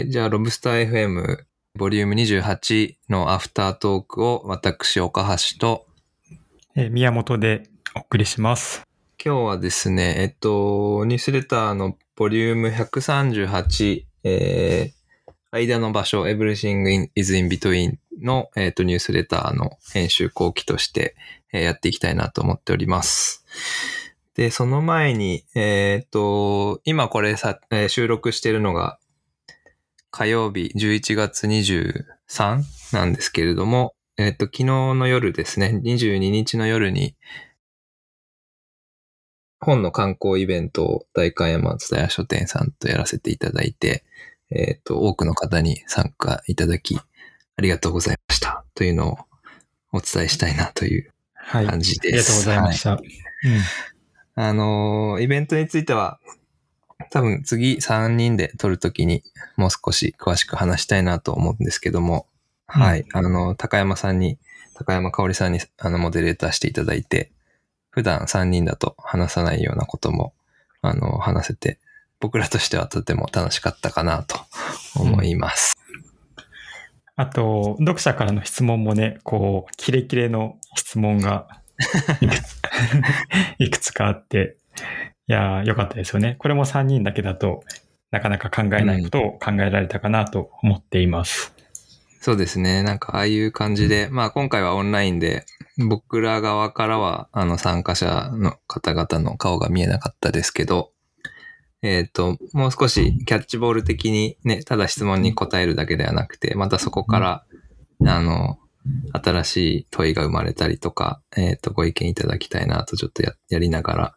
[0.00, 0.10] はい。
[0.10, 1.44] じゃあ、ロブスター FM
[1.76, 5.86] ボリューム28のアフタートークを私、岡橋と、
[6.74, 8.82] えー宮本でお送りします。
[9.22, 21.14] 今日はですね、えっと、ニュースレターのボリューム138、えー、間の場所、Everything in- is in between の、えっと、ニュースレターの編集後期として、
[21.52, 23.44] えーやっていきたいなと思っております。
[24.34, 28.98] で、その前に、えっと、今これさ、えー収録しているのが、
[30.10, 37.16] 火曜日11月23なんですけれども、えっと、昨日の夜ですね、22日の夜に、
[39.60, 44.04] 本の観光イベントを大観山蔦屋書店さんとやらせていただいて、
[44.50, 47.02] えっ、と、多くの方に参加いただき、あ
[47.62, 48.64] りがとうございました。
[48.74, 49.18] というのを
[49.92, 51.66] お伝えしたいなというはい。
[51.66, 52.38] あ感じりがとうです。
[52.38, 53.00] ございました。
[54.34, 56.18] あのーイベントについては、
[57.10, 59.22] 多分次3人で撮るときに
[59.56, 62.30] もう少し詳しく話したいなと思うんですけども、うん
[62.72, 63.04] はい。
[63.12, 64.38] あの、高山さんに、
[64.74, 67.32] 高山香織さんにあのモデレーターしていただいて、
[67.90, 70.32] 普段3人だと話さないようなことも、
[70.80, 71.80] あの、話せて、
[72.20, 74.36] 僕らとしてはとても楽しかったかなと
[74.94, 75.76] 思います。
[77.16, 81.48] あと、読者からの質問もね、こう、キレキレの質問が
[83.58, 84.56] いくつかあって、
[85.30, 86.34] いやー、よかったですよね。
[86.40, 87.62] これも3人だけだと
[88.10, 91.54] なかなか考えないことを考えられたかなと思っています。
[92.20, 92.82] そうですね。
[92.82, 95.46] なんかああいう感じで、まあ今回はオンラインで、
[95.88, 100.90] 僕ら側からはあの参加者の方々の顔が見えなかったですけど、
[101.82, 107.44] えっ、と、もう少しキャッチボール的にね、ただ質問に答えるだけではなくて、またそこから、
[108.04, 108.58] あの、
[109.12, 114.16] 新しい問いが生まれたりとか、えっ、と、ご意見いただきたいなとちょっとややりながら、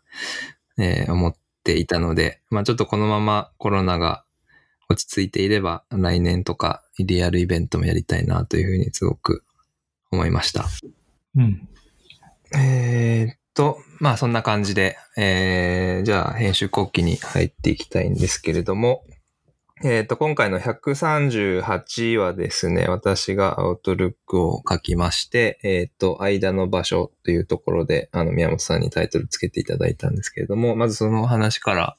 [0.77, 4.23] えー思っていたので、まあちょっとこのままコロナが
[4.89, 9.43] 落ち着いていれば来年とかリアルイベントもやりたいなというふうにすごく
[10.11, 10.65] 思いました。
[11.35, 11.67] うん。
[12.55, 19.03] えーっと、まあそんな感じで、えー、じゃあ編集後期に入っていきたいんですけれども、
[19.81, 31.97] えーっと、今回の138はですね、私がアウトルックを書きまして、えーっと、間の場所というところで、あの、宮本さんにタイトルつけていただいたんですけれども、まずその話から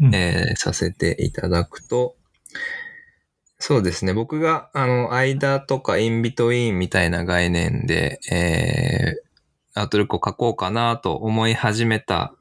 [0.00, 2.16] うんえーさせていただくと、
[3.58, 4.12] そうですね。
[4.12, 12.34] 僕が、あの、間とかインビトインみたいな概念で、えー、アウトルックを書こうかなと思い始めた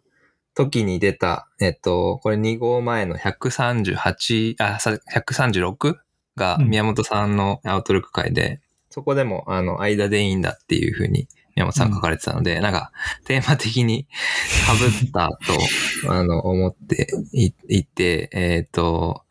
[0.53, 5.95] 時に出た、えっと、これ2号前の138、あ、さ136
[6.35, 8.59] がうん宮本さんのアウトルック会で、
[8.89, 12.91] そこでも、あの、間でいいんだっていうふうに宮本さん書かれてたので、なんか、
[13.25, 14.07] テーマ的に
[14.67, 15.29] 被った
[16.03, 19.23] と、 あの、思っていいて、えっ、と、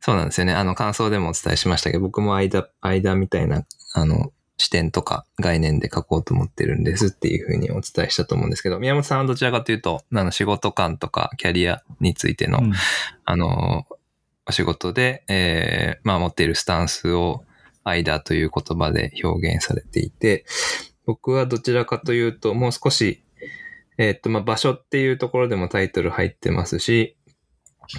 [0.00, 0.52] そうなんですよね。
[0.52, 12.72] あの、感想でもお伝えしましたけど、僕も間、間みたいな、あの、視点とか概念で書こうと思ってるんですっていうふうにお伝えしたと思うんですけど、宮本さんはどちらかというと、あの、仕事観とかキャリアについての、うん。
[13.24, 13.86] あの、
[14.46, 17.44] お仕事で、えーまあ持っているスタンスを
[17.82, 20.44] 間という言葉で表現されていて、
[21.06, 23.22] 僕はどちらかというと、もう少し、
[23.98, 27.16] えーっと、まあ場所っていうところでもタイトル入ってますし、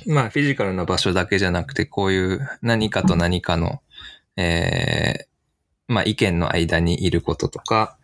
[0.07, 3.81] まあフィジカルな場所だけじゃなくて、こういう何かと何かの、
[4.37, 5.34] えー
[5.87, 7.97] まあ意見の間にいることとか、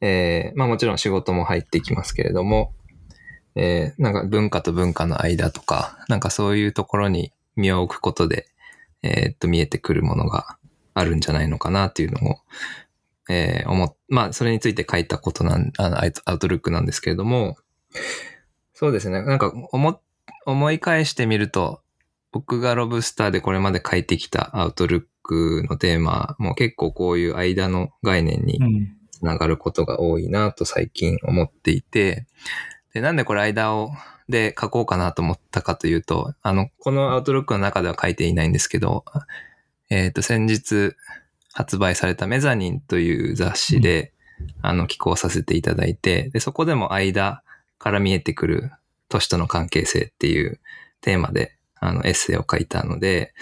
[0.00, 2.72] えーまあもちろん仕事も入ってきますけれども、
[3.54, 8.46] えーなんか文化と文化の間とか、なんかそういうところに身を置くことで、
[9.02, 10.58] えーっと、見えてくるものが
[10.94, 12.36] あるんじゃないのかなっていうのを、
[13.28, 17.56] えー思っ、まあ、それについて書いたことなん、あの、アウトルックなんですけれども、
[18.72, 20.00] そうですね、なんか思、
[20.44, 21.82] 思い返してみると、
[22.32, 28.96] 僕がロブスターでこれまで書いてきたアウトルッククのテーマも結構こういう間の概念にうん。
[29.16, 32.26] つながることが多いなと最近思っていて、
[32.92, 33.90] で、なんでこれ間を、
[34.28, 39.04] で書こうかなと思ったかというと、あの、このアウトロックの中では書いていないんですけど、
[39.88, 40.96] えっ、と、先日
[41.52, 44.12] 発売されたメザニンという雑誌で、
[44.62, 47.42] あの、寄稿させていただいて、で、そこでも間
[47.78, 48.72] から見えてくる
[49.08, 50.60] 都市との関係性っていう
[51.00, 53.32] テーマで、あの、エッセイを書いたので、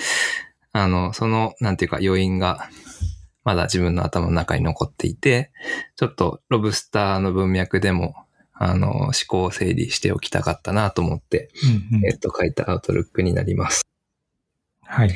[0.75, 2.69] あの、その、なんていうか、要因が、
[3.45, 5.53] まだ自分の頭の中に残っていて、
[5.97, 8.15] ちょっとロブスターの文脈でも、
[8.53, 11.51] あの、思考を整理しておきたかったなと思って、
[11.93, 13.87] うんうんえっと、書いたアウトルックになります。
[14.83, 15.11] はい。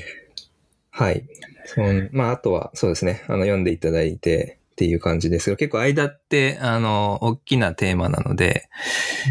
[0.91, 1.27] はい。
[1.67, 8.69] そんまあ、あとは、そうですね、あの、読んでいただいて、っていう感じですけど、結構間って、あの、大きなテーマなので、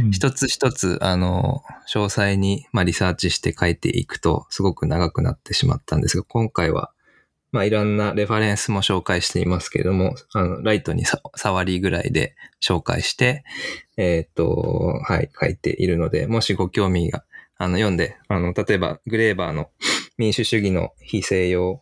[0.03, 0.11] うん。
[0.11, 6.91] 一つ一つ、あの、詳細に、まあ、リサーチして書いていくと、すごく長くなってしまったんですが、今回は、
[7.53, 13.45] まあ、いろんなレファレンスも紹介していますけれども、あの、ライトにさ触りぐらいで紹介して、
[13.95, 17.23] えーっと、はい、書いているので、もしご興味が、
[17.57, 19.69] あの、読んで、あの、例えば、グレーバーの
[20.17, 21.81] 民主主義の非西洋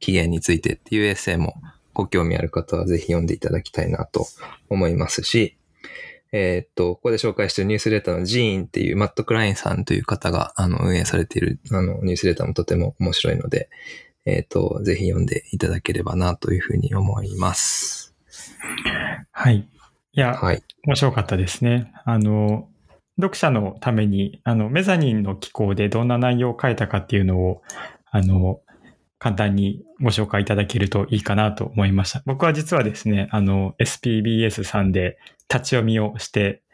[0.00, 1.54] 起源についてっていうエッセイも
[1.94, 4.26] ご興味ある方はぜひ読んでいただきたいなと
[4.68, 5.56] 思いますし、
[6.32, 13.68] えーっと、ここで紹介しているニュースレターのジーンっていうマット・クラインさんという方があの運営されているあのニュースレターもとても面白いので、
[14.24, 18.14] えーっと、ぜひ読んでいただければなというふうに思います。
[19.30, 19.68] はい。
[20.14, 20.62] いや、はい。
[20.86, 21.92] 面白かったですね。
[22.04, 22.68] あの、
[23.20, 27.62] 読者のために、あの、メザニンの機構でどんな内容を書いたかっていうのを、
[28.10, 28.60] あの、
[29.22, 32.24] 簡単にご紹介いただけるといいかなと思いました。
[32.26, 35.16] 僕は実はですね、あの、SPBS さんで
[35.48, 36.64] 立ち読みをして、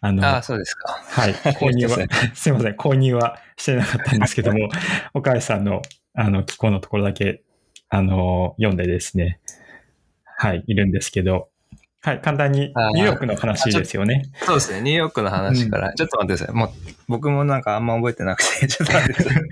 [0.00, 0.98] あの、ああ、そうですか。
[1.00, 1.98] はい、 購入は
[2.34, 4.68] すいません、購入はしてなかったんですけども、
[5.14, 5.80] 岡井さんの、
[6.14, 7.44] あの、機構のところだけ、
[7.88, 9.38] あの、読んでですね、
[10.24, 11.50] はい、いるんですけど、
[12.00, 14.24] はい、簡単にニューヨークの話ですよね。
[14.44, 14.80] そうですね。
[14.80, 16.56] ニューヨークの話から、ちょっと待ってください。
[16.56, 16.70] もう、
[17.06, 19.42] 僕もなんかあんま覚えてなくて、ちょっと待ってください。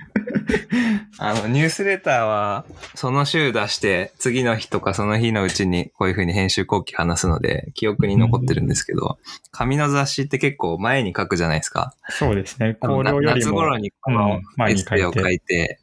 [1.18, 2.64] あの、ニュースレターは、
[2.94, 9.18] その週出して、次の日とかその日のうちにこういう風に編集後期話すので、記憶に残ってるんですけど、
[9.50, 11.94] 紙の雑誌って結構前に書くじゃないですか。
[12.08, 12.78] そうですね。
[12.80, 15.80] よりも夏頃、にこうのエッセイを書いて、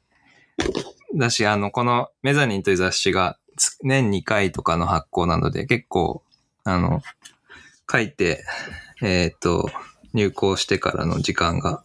[1.16, 6.24] だし、あの、このメザニンという雑誌がつ年2回とかの発行なので、結構、
[6.64, 7.02] あの、
[7.92, 8.44] 書いて、
[9.02, 9.70] えっ、と、
[10.14, 11.84] 入稿してからの時間が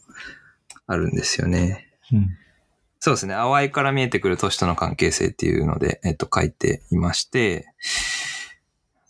[0.86, 1.90] あるんですよね。
[2.12, 2.38] うん
[3.04, 3.34] そうですね。
[3.34, 7.66] 淡いから見えてくる都市との関係性っていうので、えっと、書いていまして、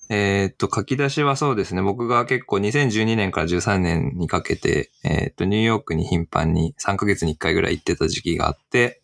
[0.08, 1.82] えっと、書き出しはそうですね。
[1.82, 9.02] 僕が結構2012年から13年にかけて、えっと、ニューヨークに頻繁に3ヶ月に1回ぐらい行ってた時期があって、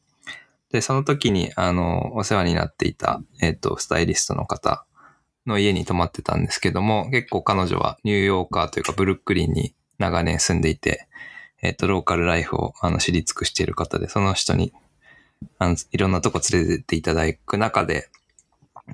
[0.73, 4.87] で、その時に、あの、お世話になっていた、えっと、スタイリストの方
[5.44, 11.08] の家に泊まってたんですけども、結構彼女はニューヨーカーというかブルックリンに長年住んでいて、
[11.62, 14.72] えっ、と、ローカルライフをあの知り尽くしている方で、その人に
[15.58, 18.08] あのいろんなとこ連れてっていただく中で、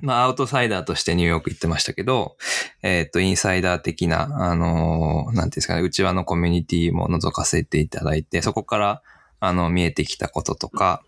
[0.01, 2.35] まあ、アウトサイダーとしてニューヨーク行ってましたけど、
[2.81, 9.01] えっ、と、インサイダー的な、あのーなんていうんですかね、内輪のコミュニティも覗かせていただいて、そこから、
[9.39, 11.01] あの、見えてきたこととか、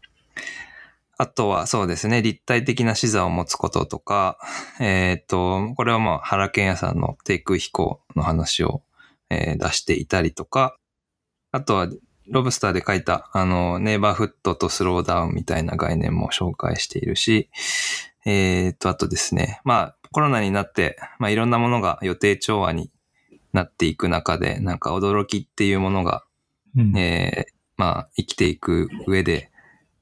[1.17, 4.37] あとはそうですね、立体的な視座を持つこととか、
[4.79, 8.83] えっ、と、これはまあ、原健也さんの低空飛行の話を、
[9.29, 10.77] えー出していたりとか、
[11.57, 11.87] あとは、
[12.29, 17.49] ロブスターで書いた、あの、ネイバーフットとスローダウンみたいな概念も紹介しているし、
[18.25, 22.91] えっ、と、あとですね、まあ、コロナになって、まあ、いろんなものが予定調和に
[23.53, 26.25] なっていく中で、なんか驚きっていうものが、
[26.75, 26.97] うん。
[26.97, 29.51] えーまあ、生きていく上で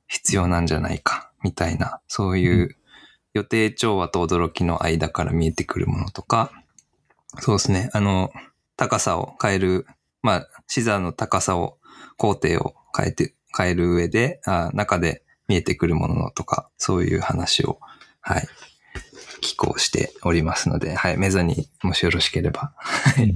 [0.08, 2.76] 必要なんじゃないか、みたいな、そういう
[3.34, 6.52] 予定調和と驚きの間から見えてくるものとか、
[7.40, 8.32] そうですね、あの、
[8.78, 9.86] 高さを変える、
[10.22, 11.78] まあ、視座の高さを、
[12.18, 17.80] 工程を変えて、変える上で、あ中で見えてくるものとか、そういう話を、
[18.22, 18.48] はい、
[19.42, 23.36] 寄稿しておりますので、はい、メザにもしよろしければ、はい、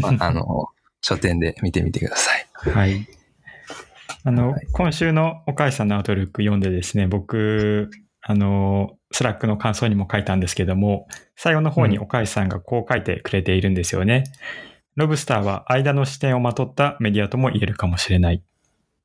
[0.00, 0.68] まああの、
[1.02, 2.46] 書店で見てみてください。
[2.70, 3.06] はい。
[4.24, 7.90] あの、はい今週の岡井さんのアウトルック読んでですね、僕、
[8.22, 14.24] あの、スラックの感想にも書いたんですけども、最後の方に岡井さんがこう書いてくれているんですよね。
[14.96, 18.42] ロブスターは間の視点をまとったメディアとも言えるかもしれない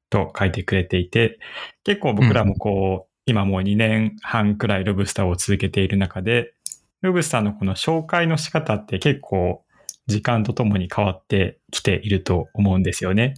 [0.10, 1.40] と書いてくれていて、
[1.84, 6.54] 結構僕らもこう、今もう2年半くらいロブスターを続けている中で、
[7.02, 9.64] ロブスターのこの紹介の仕方って結構
[10.08, 13.36] 時間とともに変わってきていると思うんですよね。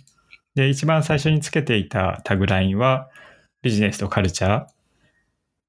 [0.56, 3.10] で、一番最初につけていたタグラインは、
[3.62, 4.66] ビジネスとカルチャー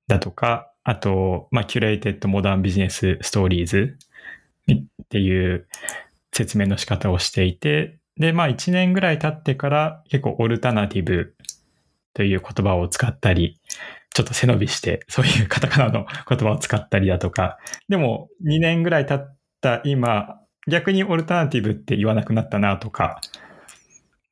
[0.06, 3.98] だとか、あと、まあ、キュレイテッドモダンビジネスストーリーズ
[4.72, 5.66] っていう
[6.38, 11.34] 説明の仕方をしていて、で、まあ、1年ぐらい経ってから結構オルタナティブ
[12.14, 13.60] という言葉を使ったり、
[14.14, 23.20] ちょっと背伸びして、そういうカタカナの言葉を使ったりだとか、でも2年ぐらい経った今、逆にオルタナティブって言わなくなったなとか、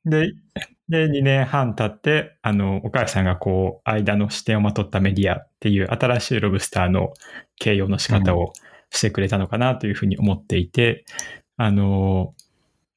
[0.05, 0.31] で、
[0.89, 7.13] で、2年半経って、あの、お母さんがこう、間の視点をまとったメディアっていう新しいロブスターの
[7.57, 8.53] 形容の仕方を
[8.89, 11.03] してくれたのかなというふうに思っていて、
[11.57, 12.33] あの、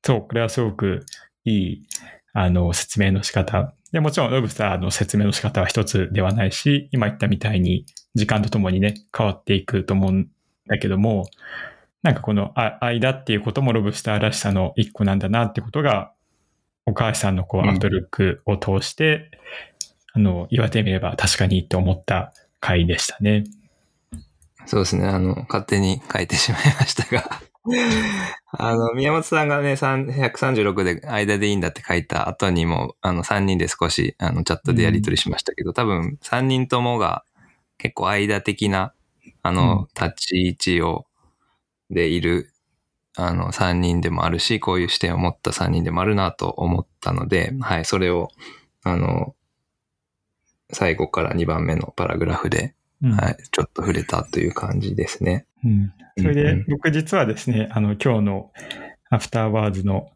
[0.02, 1.04] そう、これはすごく
[1.44, 1.86] いい、
[2.32, 3.74] あの、説明の仕方。
[3.92, 10.28] で、もちろんロブスターの説明の仕方は一つではないし、今言ったみたいに時間とともにね、変わっていくと思うん
[10.68, 11.28] だけども、
[12.02, 16.12] なんかこのあ間っていうこともロブスターらしさの一個なんだなってことが、
[16.86, 19.30] お母さんのこううんアウトルックを通して、
[20.12, 23.44] あの、言われてみれば確かにって思った回でしたね。
[24.66, 25.06] そうですね。
[25.06, 27.42] あの、勝手に書いてしまいましたが。
[28.52, 37.24] あの、宮本さんがね、3 136で間でいいんだって書いた後にも、あの、3人で少し、あの、チャットでやり取りしましたけど、多分、3人ともが
[37.78, 38.94] 結構間的な、
[39.42, 39.56] あうん。
[39.56, 41.06] の、立ち位置を、
[41.90, 42.52] でいる、
[43.16, 48.30] あの、3人でもあるし、こういう視点を持った3人でもあるなと思ったので、はい、それを、
[48.84, 49.34] あの、
[50.72, 55.47] 最後から2番目のパラグラフで、うんはい、ちょっと触れたという感じですね。
[55.64, 58.52] うんそれでうんうん、僕実はですね、あの、今日の
[59.11, 60.11] アフターワーズの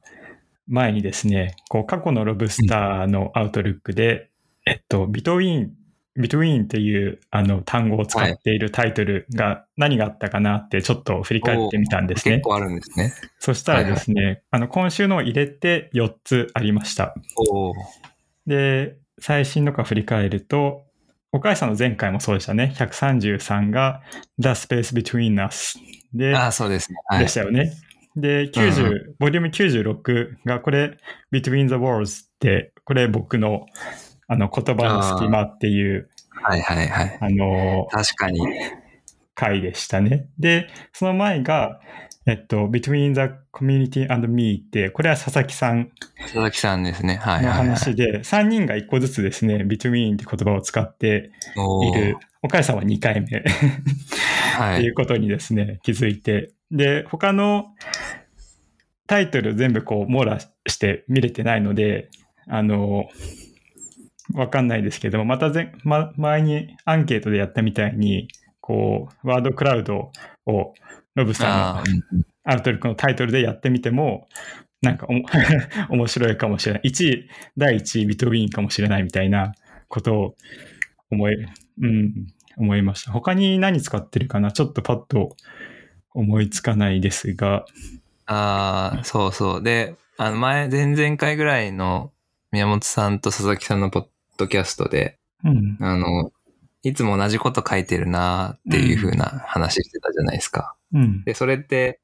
[0.67, 4.31] 前にですね、こう、過去のロブスターのアウトルックで、
[4.67, 5.73] えっと、ビトウィーン、
[6.17, 12.45] ビトウィーンっていうあの単語を使っているタイトルが何があったかなってちょっと振り返ってみたんですね結。
[12.45, 13.12] 構あるんですね。
[13.41, 17.14] そしたらですね、あの、今週のを入れて4つありました。
[18.47, 20.84] で、最新のか振り返ると、
[21.35, 22.73] 岡井さんの前回もそうでしたね。
[22.76, 24.03] 133が
[24.38, 25.76] The Space Between Us
[26.14, 26.99] で、ああ、そうですね。
[27.09, 27.35] はいでし。
[27.35, 27.73] たよね。
[28.14, 30.97] で、90、ボリューム96がこれ
[31.33, 33.67] Between the Worlds って、これ僕の
[34.29, 37.19] あの言葉の隙間っていう、はいはいはい。
[37.21, 38.41] あの、確かに。
[39.35, 40.29] 回でしたね。
[40.38, 41.81] で、その前が、
[42.26, 45.90] えっと、Between the Community and Me って、これは佐々木さん
[46.23, 47.16] 佐々木さんですね。
[47.16, 47.52] はいの。
[47.52, 51.31] 話で、3人が1個ずつですね、Between って言葉を使って
[51.93, 52.16] いる。
[52.43, 53.43] 岡井さんは2回目っ
[54.57, 54.81] はい。
[54.81, 56.52] ていうことにですね、気づいて。
[56.71, 57.66] で、他の
[59.07, 62.09] タイトル全部こう網羅して見れてないので、
[62.49, 63.09] あの、
[64.35, 68.28] わかんないですけども、またぜ、ま、前にアンケートでやったみたいに、
[68.61, 70.11] こう、ワードクラウド
[70.47, 70.73] を
[71.14, 74.28] ロブさんのアウトルックのタイトルでやってみても、
[74.83, 75.25] なんかおも
[75.90, 76.83] 面白いかもしれない。
[76.85, 79.54] 1位、第1位ビトウィーンかもしれないみたいな
[79.88, 80.37] ことを
[81.11, 81.35] 思い、
[81.80, 83.12] うん、思いました。
[83.12, 84.52] 他に何使ってるかな？
[84.52, 85.37] ちょっとパッと
[86.12, 87.64] 思いつかないですが。
[88.26, 89.62] ああ、そうそう。
[89.62, 92.12] で、あの前、前々回ぐらいの
[92.52, 94.06] 宮本さんと佐々木さんのポッ
[94.37, 95.76] ドキャストで、うん。
[95.80, 96.33] あの、
[96.85, 100.75] いつも同じこと書いてるなーっていう風な話してたじゃないですか。
[100.93, 101.25] うん。
[101.25, 102.00] で、それって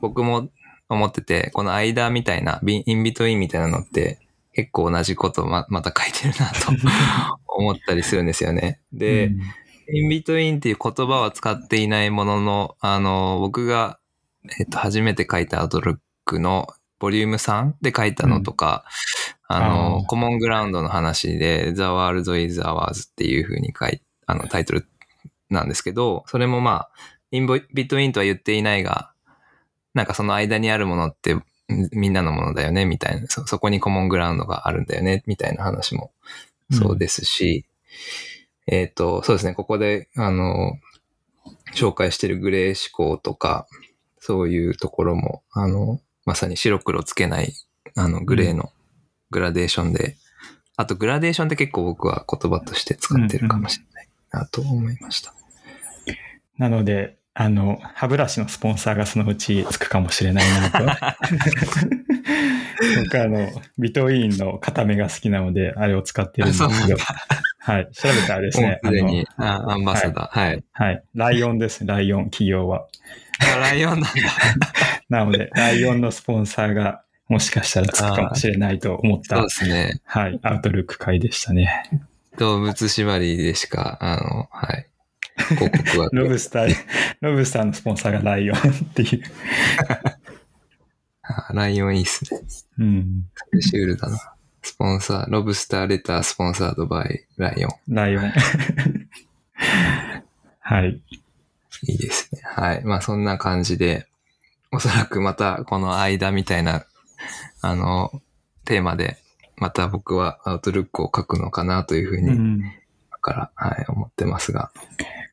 [0.00, 0.48] 僕も
[0.88, 4.20] 思ってて、この間みたいな、ビインビトインみたいなのって
[4.52, 6.72] 結構同じことままた書いてるなと
[7.46, 8.80] 思ったりするんですよね。
[8.92, 9.40] で、うん
[9.88, 13.98] インビトインっていう言葉は使っていないものの、あの、僕が、
[14.58, 16.66] えっと、初めて書いたアウトロックの
[16.98, 18.84] ボリューム3で書いたのとか、
[19.46, 24.86] あの、あーコモングラウンドの話で、The World is Ours っていう風に書いあの、タイトル
[25.50, 26.90] なんですけど、それもまあ、
[27.30, 29.12] インボビットインとは言っていないが、
[29.94, 31.36] なんかその間にあるものって
[31.68, 36.12] みんなのものだよね、みたいな、そ、そこにコモングラウンドがあるんだよね、みたいな話も
[36.70, 37.64] そうですし、
[38.66, 40.78] えっ、と、そうですね、ここで、あの、
[41.74, 43.66] 紹介してるグレー思考とか、
[44.18, 47.52] そういうところも、あの、まさに白黒つけない、
[47.94, 48.72] あの、グレーの
[49.30, 50.16] グラデーションで、
[50.76, 53.95] あとグラデーションって結構僕は言葉として使ってるかもしれない。
[54.30, 55.34] なと思いました。
[56.58, 60.78] なので、あの、歯ブラシのスポンサーがそのうちつくかもしれないなと。
[63.04, 66.98] 僕はあの、ビトウィーンの固めが好きなので、あれを使ってるんですけど、
[67.58, 67.88] はい。
[67.92, 70.38] 調べたらですね、すでに、あアンバサダー。
[70.38, 70.64] はい。
[70.72, 71.02] はい。
[71.14, 72.86] ライオンです、ライオン、企業は。
[73.40, 74.10] あライオンなんだ。
[75.10, 80.00] なので、ライオンのスポンサーがもしかしたらつくかもしれないと思ったそうで、すね。
[80.04, 81.90] はい、アウトルック会でしたね。
[82.38, 84.88] 動物縛りでしか、あの、はい。
[85.36, 86.08] 広告は。
[86.14, 86.74] ロブスター、
[87.20, 88.60] ロブスターのスポンサーがライオンっ
[88.94, 89.22] ていう。
[91.28, 92.40] あライオンいいっすね。
[92.78, 93.24] うん。
[93.60, 94.32] シュールだな。
[94.62, 97.70] スポンサー、ロブスターレタースポンサードバイライオン。
[97.88, 98.32] ライオン。
[100.60, 101.00] はい。
[101.82, 102.40] いいですね。
[102.44, 102.84] はい。
[102.84, 104.06] まあそんな感じで、
[104.72, 106.84] おそらくまたこの間みたいな、
[107.60, 108.10] あの、
[108.64, 109.18] テーマで、
[109.56, 112.60] また僕はアウトルックを書くのかなというふうに、うん。
[113.08, 114.70] 今から、はい、思ってますが。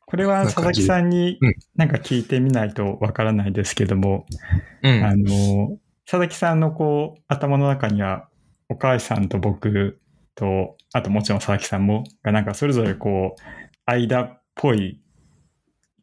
[0.06, 4.26] これは佐々木さんにうんなんか聞いてみないとわからないですけども、
[4.82, 5.04] うん。
[5.04, 8.28] あの、佐々木さんのこう、頭の中には、
[8.68, 10.00] お母さんと僕
[10.34, 13.40] と、あともちろん佐々木さんも、がなんかそれぞれこう、
[13.86, 15.00] 間っぽい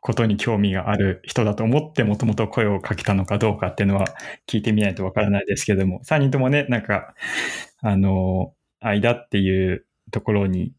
[0.02, 4.08] ことに興味がある人だと思ってもともと声をかけたのかどうかっていうのは
[4.48, 7.14] 聞いてみないとわからないですけども、3人ともね、なんか、
[7.82, 10.74] あの、間っていうところに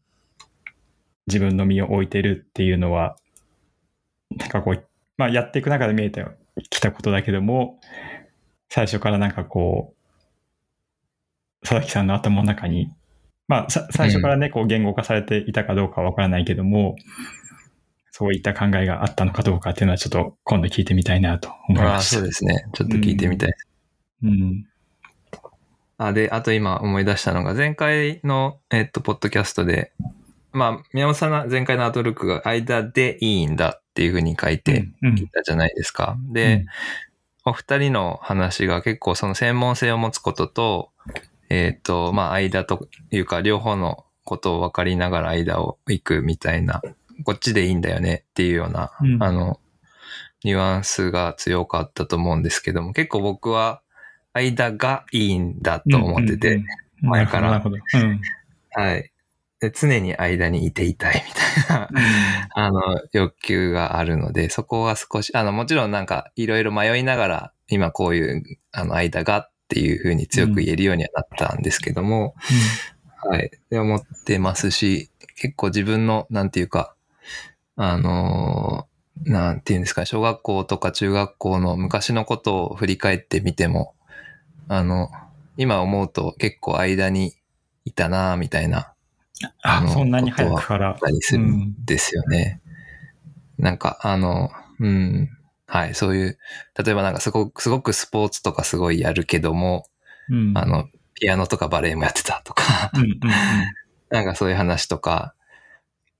[1.27, 3.15] 自分の身を置いてるっていうのは、
[4.37, 4.87] なんかこう、
[5.17, 6.25] まあやっていく中で見えて
[6.69, 7.79] きたことだけども、
[8.69, 12.89] 最初からなんかこう、佐々木さんの頭の中に、
[13.47, 16.97] まあ最初からね、こう言語化されていたかどうかはわからないけども、
[18.15, 22.17] そういった考えがあったのかどうかっていうのはちょっと今度聞いてみたいなと思いああ、ました。
[22.17, 22.63] そうですね。
[22.73, 23.53] ちょっと聞いてみたい。
[24.23, 24.67] うん。
[25.97, 29.93] あ、で、あと今思い出したのが、前回の、えっと、ポッドキャストで、
[30.51, 36.15] まあ、宮本さんの前回のアートルックが間でいいんだっていうふうに書いてうんいたじゃないですか。
[36.31, 36.67] で、
[37.45, 40.91] お二人の話が結構その専門性を持つことと、
[41.49, 46.83] えっ、と、まあ、間というか、両方のことを分かりながら間を行くみたいな、
[47.23, 49.23] こっちでいいんだよねっていうような、うん。
[49.23, 49.59] あの、
[50.43, 53.81] ニュアンスが強かったと思うんですけども、結構僕は
[54.33, 56.65] 間がいいんだと思ってて、うんうん
[57.03, 57.51] うん、前から。
[57.51, 57.77] なるほど。
[57.77, 58.21] うん。
[58.71, 59.09] はい。
[59.63, 61.89] で常に間にいていたいみたいな、
[62.53, 62.81] あの、
[63.13, 68.43] 欲求があるので、そこは少し、あの、もちろんなんか、いろいろ迷いながら、今こういう、
[68.73, 72.35] あの、間がっていうふうに強く言えるようにはなったんですけども、
[73.23, 73.51] はい。
[73.69, 76.92] で、思ってますし、結構自分の、なんていうか、
[77.75, 78.93] あのー
[79.25, 83.95] なんていうんですか、小学校とか中学校の昔のことを振り返ってみても、
[84.67, 85.09] あの、
[85.57, 87.33] 今思うと結構間に
[87.85, 88.93] いたなみたいな、
[89.61, 90.97] あそんなに早くから。
[90.99, 92.61] たりするんですよね。
[93.57, 94.49] なんか、あの、
[94.79, 95.29] うん、
[95.67, 96.39] はい、そういう、
[96.83, 99.85] 例えばなんかすごく、すごくスポーツとかすごいやるけども、
[100.29, 100.57] うん。
[100.57, 102.63] あの、ピアノとかバレエもやってたとか、
[102.93, 103.19] うんうんうん
[104.09, 105.33] なんかそういう話とか、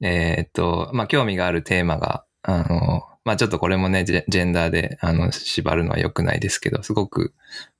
[0.04, 7.34] えーっと、まあ、興味があるテーマが、あの、まあ、ちょっとこれもね、ジェンダーで、あの、縛るのは良くないですけど、すごく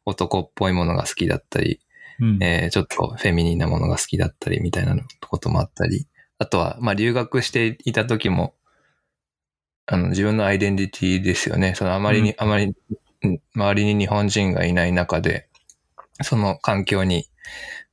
[0.06, 1.82] 男っぽいものが好きだったり、
[2.20, 4.96] うんえーちょっとフェミニンなものが好きだったりみたいな
[5.28, 8.56] こともあったり、あとは、まあ、留学していた時も、
[9.86, 11.76] あの、自分のアイデンティティですよね。
[11.76, 12.66] そのあまりに、うんあまり、
[13.24, 15.48] うん周りに日本人がいない中で、
[16.22, 17.26] その環境に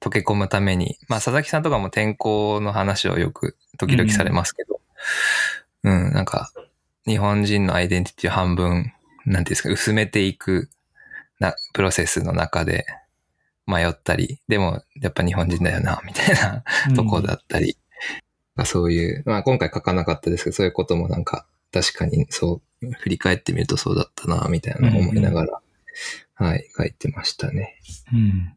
[0.01, 4.81] 溶け込むために、まあ、佐々木さんとかも転校の話をよく時々されますけど、
[5.85, 6.53] うん、なんか、
[7.07, 10.69] 日本人のアイデンティティを半分、なんていうんですか、薄めていく
[11.39, 12.87] な、プロセスの中で
[13.67, 16.63] 迷ったり、でも、やっぱ日本人だよな、みたいな
[16.95, 17.79] とこだったり、
[18.55, 25.61] まあそういう、まあ今回書かなかったですけど、そういうこともなんか、確かにそう、振り返ってみるとそうだったな、みたいな思いながら、
[26.35, 27.81] はい、書いてましたね。
[28.13, 28.57] うん。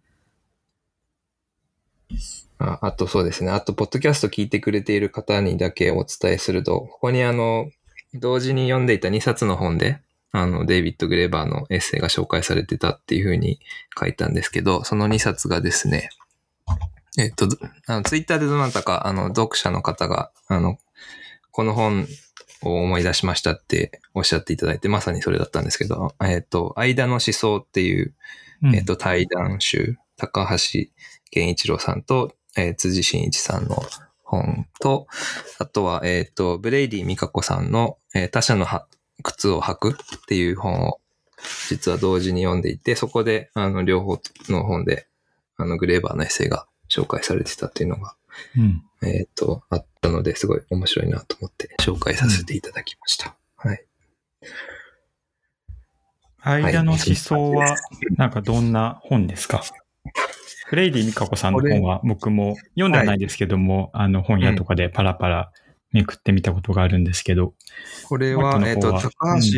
[2.63, 3.52] ああとそうですね。
[3.52, 7.69] あと、ポッドキャスト聞いてくれている方にだけお伝えすると、ここにあの、
[8.13, 9.99] 同時に読んでいた2冊の本で、
[10.32, 13.60] あの、デイビッド・グレーバーのエッセイが紹介されてたっていうふうに
[13.99, 16.10] 書いたんですけど、その2冊がですね、
[17.17, 17.47] えっと、
[17.88, 20.78] あのツイッターでどなたか、あの、読者の方が、あの、
[21.52, 22.08] この本
[22.63, 28.15] を思い出しましたっておっしゃっていただいて、まさにそれだったんですけど、えっと、間の思想っていう、
[28.63, 30.88] うんえっと、対談集、高橋
[31.30, 33.83] 健一郎さんと、えー辻真一さんの
[34.23, 35.07] 本と、
[35.59, 38.87] あとは、えっ、と、ブレイディ美香子さんの、えー他者のは
[39.23, 39.93] 靴を履くっ
[40.27, 40.99] ていう本を、
[41.69, 45.07] 実は同時に読んでいて、そこで、あの、両方の本で、
[45.57, 48.15] あの、グレーバーのエッセイが紹介されてたっていうのが、
[48.57, 48.83] うん。
[49.03, 53.35] えっ、と、あったので、すごい面白いなと思って紹介させていただきました。
[53.57, 53.85] はい。
[56.45, 57.77] 間の思想は、
[58.17, 59.63] なんかどんな本ですか？
[60.73, 65.51] フレイディ・ミカコさんの本は僕も読んではないですけども、あの本屋とかでパラパラ
[65.91, 67.53] めくってみたことがあるんですけど。
[68.09, 69.51] これは、えっ、と、マックの方は高橋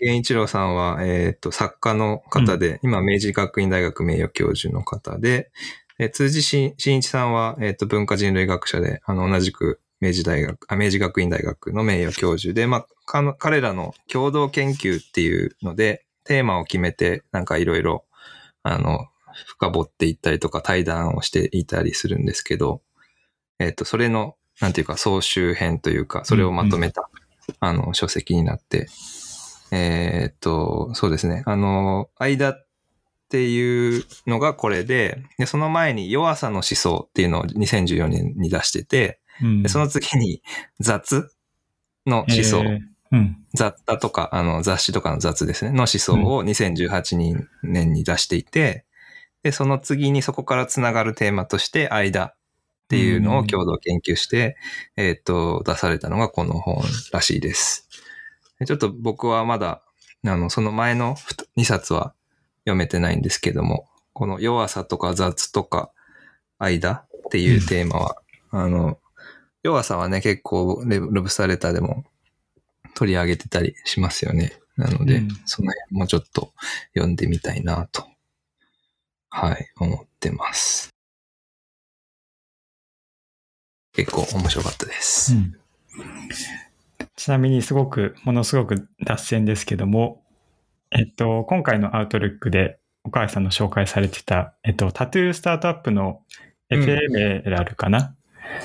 [0.00, 5.50] 源一郎さんは、えっ、と、作家の方で、今、明治学院大学名誉教授の方で、
[5.98, 18.06] えー辻真真一さんは、えっ、と、文化人類学者で、あの、同じく明治大学、あ明治学院大学の名誉教授で、まあ、彼らの共同研究っていうので、テーマを決めて、なんかいろいろ、
[18.62, 19.08] あの、
[19.46, 22.82] 深掘っていったりとか対談をしていたりするんですけど、
[23.58, 27.08] えっ、と、それの、なんていうか、総集編というか、それをまとめた、
[27.60, 28.88] あの、書籍になって、
[29.70, 32.66] えっ、と、そうですね、あの、間っ
[33.28, 39.62] ていうのがこれで、で、その前に弱さの思想っていうのを2014年に出してて、うん。
[39.62, 40.42] でその次に
[40.80, 41.28] 雑
[42.06, 42.78] の思想、えー。
[43.12, 43.36] うん。
[43.52, 48.85] 雑多とか、あの、雑誌とかの雑ですね、の思想を2018年に出していて、
[49.46, 52.34] で、その次にそこからつながるテーマとして、間っ
[52.88, 54.56] ていうのを共同研究して、
[54.96, 56.82] えっ、と、出されたのがこの本
[57.12, 57.88] らしいです。
[58.58, 59.82] でちょっと僕はまだ、
[60.24, 61.14] あの、その前の
[61.56, 62.12] 2冊は
[62.64, 65.92] 読めてないんですけども、この弱さとか雑とか
[66.58, 68.16] 間っていうテーマは、
[68.50, 68.98] あの、
[69.62, 72.02] 弱さはね、結構レブレブスターレターでも
[72.96, 74.58] 取り上げてたりしますよね。
[74.76, 76.52] なので、うんその辺もちょっと
[76.94, 78.08] 読んでみたいなと、
[79.38, 80.88] はい、思ってます。
[83.92, 85.34] 結構面白かったです。
[85.34, 85.54] うん
[87.16, 90.22] ちなみにすごく、ものすごく脱線ですけども、
[90.90, 96.22] えっと、今回のアウトルックで岡井さんの紹介されてた、えっと、タトゥースタートアップの
[96.70, 98.14] うん FML かな、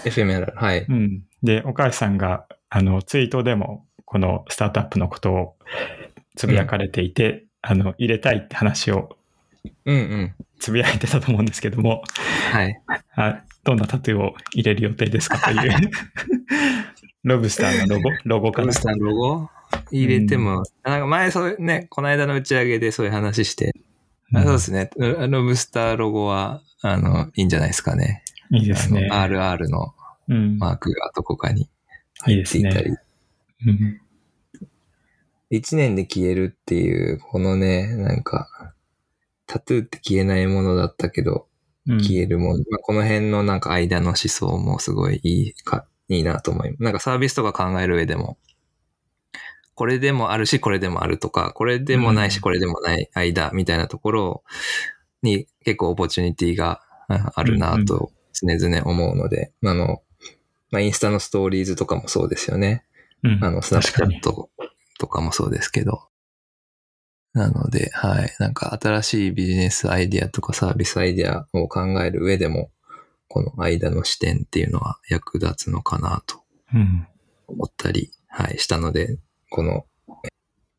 [0.06, 0.86] FML、はい。
[0.88, 5.56] うん、で、岡井さんが、あの、ツイートでも、このスタートアップのことを
[6.36, 9.18] つぶやかれていて、あの、入れたいって話を
[9.86, 10.36] うんうん。
[10.62, 12.04] つぶやいてたと思うんですけども、
[12.52, 12.82] はい。
[13.16, 15.72] あどんなタトゥーを入れる予定ですかという。
[17.24, 18.82] ロブスターのロゴ、ロゴかなカムス。
[18.84, 19.50] ターのロゴ？
[19.92, 23.74] 入れても、なんか前そういうね、この間の打ち上げでそういう話して、
[24.34, 24.90] あそうですね。
[24.98, 28.24] ロブスターロゴは、あの、いいんじゃないですかね。
[28.52, 29.08] いいですね。
[29.12, 29.94] あの RR の
[30.30, 30.58] うん。
[30.58, 31.64] マークがどこかに
[32.28, 32.92] いい入っていたり。
[32.92, 32.98] ね。
[33.68, 34.02] うん
[35.54, 38.48] 一年で消えるっていう、このね、なんか、
[39.48, 41.48] タトゥーって消えないものだったけど、
[41.88, 42.64] うん消えるもの。
[42.70, 46.84] まあ、この辺のなんか間の思想もすごいいいか、いいなと思います。
[46.84, 48.38] なんかサービスとか考える上でも、
[49.74, 54.44] これでもあるし、これでもあるとか、これでもないし、うんこれでもない間みたいなところ
[55.24, 60.04] に結構オポチュニティがああるなと常々思うので、あの、
[60.70, 62.84] まあ、インスタのストーリーズとかもそうですよね。
[63.24, 64.50] うんあの、スナップチャット
[65.00, 66.11] とかもそうですけど。
[67.34, 68.36] なので、はい。
[68.40, 72.72] なんか新しいビジネスアイディアとかサービスアイディアを考える上でも、
[73.28, 76.42] この間の視点っていうのは役立つのかなと
[76.74, 77.08] うん。
[77.48, 79.18] 思ったり、はい、したので、
[79.50, 79.86] この
[80.26, 80.30] え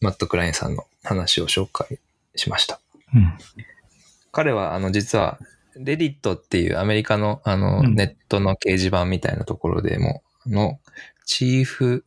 [0.01, 1.99] マット・クラインさんの話を紹介
[2.37, 2.81] しました。
[3.15, 3.39] うん。
[4.31, 5.39] 彼は、あの、実は、
[5.75, 10.79] レディットっていうアメリカの、あの、うんネットの掲示板みたいなところでも、の、
[11.25, 12.05] チーフ、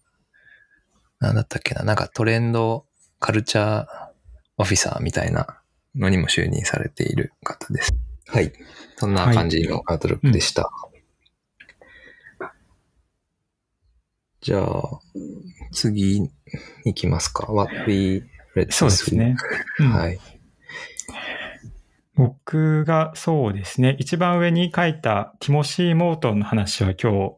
[1.19, 2.85] なんだったっけな、なんかトレンド
[3.19, 4.04] カルチャー
[4.57, 5.61] オフィサーみたいな
[5.95, 7.95] のにも就任されている方です。
[8.27, 8.51] はい。
[8.97, 10.71] そんな感じのアウトロックでした。
[14.41, 14.99] じゃあ、
[15.71, 16.21] 次
[16.85, 17.51] 行きますか。
[17.51, 18.23] What we
[18.55, 19.35] read そうですね。
[19.79, 20.19] うんはい。
[22.15, 27.35] 僕がそうですね、一番上に書いたティモシー・モートンの話は今日、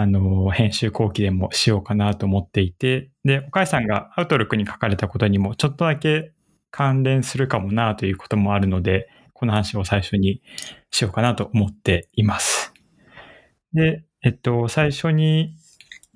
[0.00, 6.32] あの、編集後期でもしようかなと思っていて、で、岡井さんがアウトロックに書かれたことにもちょっとだけ
[6.70, 10.40] 関連するかもなということもあるので、この話を最初に
[10.90, 12.72] しようかなと思っています。
[13.74, 15.54] で、えっと、最初に、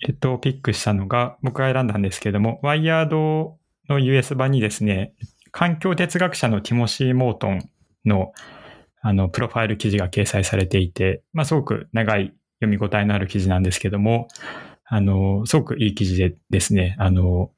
[0.08, 3.58] えっと、ピックしたのが、僕が選んだんですけども、ワイヤード
[3.90, 5.12] の US 版にですね、
[5.50, 7.68] 環境哲学者のティモシー・モートン
[8.06, 8.32] の、
[9.02, 12.32] あの、プロファイル記事が掲載されていて、まあ、すごく長い
[12.64, 14.28] 読み応えのある記事なんですけども、
[14.84, 17.50] あの、すごくいい記事でですね、あの、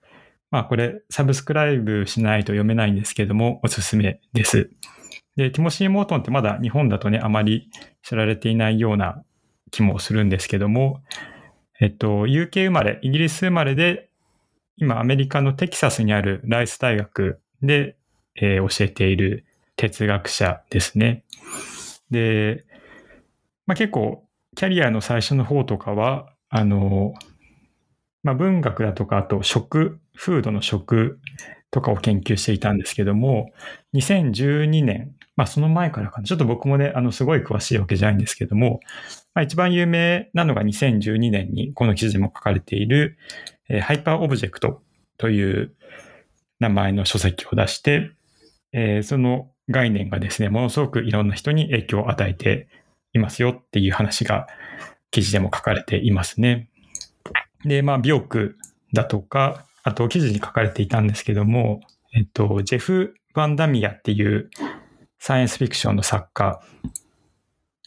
[0.51, 4.71] まあ、これ、サブスクライブしないと読めないんですけども、おすすめです。
[5.37, 7.71] で、ティモシー・モートンってまだ日本だとね、あまり
[8.03, 9.23] 知られていないような
[9.71, 11.03] 気もするんですけども、
[11.81, 14.09] えっと、UK 生まれ、イギリス生まれで、
[14.77, 17.97] 今アメリカのテキサスにあるライス大学で、
[18.37, 19.45] えー教えている
[19.77, 21.25] 哲学者ですね。
[22.11, 22.65] で、
[23.67, 24.26] まあ、結構
[24.57, 27.13] キャリアの最初の方とかは、あの、
[28.23, 31.21] まあ、文学だとか、あと食、フードの食
[31.71, 33.53] とかを研究していたんですけども、
[33.95, 38.81] 2012年、まあその前からかな、ちょっと僕もね、あのすごい詳しいわけじゃないんですけども、
[39.35, 43.19] まあ一番有名なのが2012年にこの記事も書かれている、
[43.69, 44.83] えーハイパーオブジェクト
[45.19, 45.75] という
[46.61, 48.11] 名前の書籍を出して、
[48.73, 52.69] えーその概念がですね、ものすごくいろんな人に影響を与えて
[53.17, 54.47] いますよっていう話が
[55.11, 56.69] 記事でも書かれていますね。
[57.65, 58.57] で、まあ、ビョーク
[58.93, 61.81] だとか、あと記事に書かれていたんですけども、
[62.15, 64.51] えっと、ジェフ・バンダミアっていう
[65.19, 66.61] サイエンスフィクションの作家、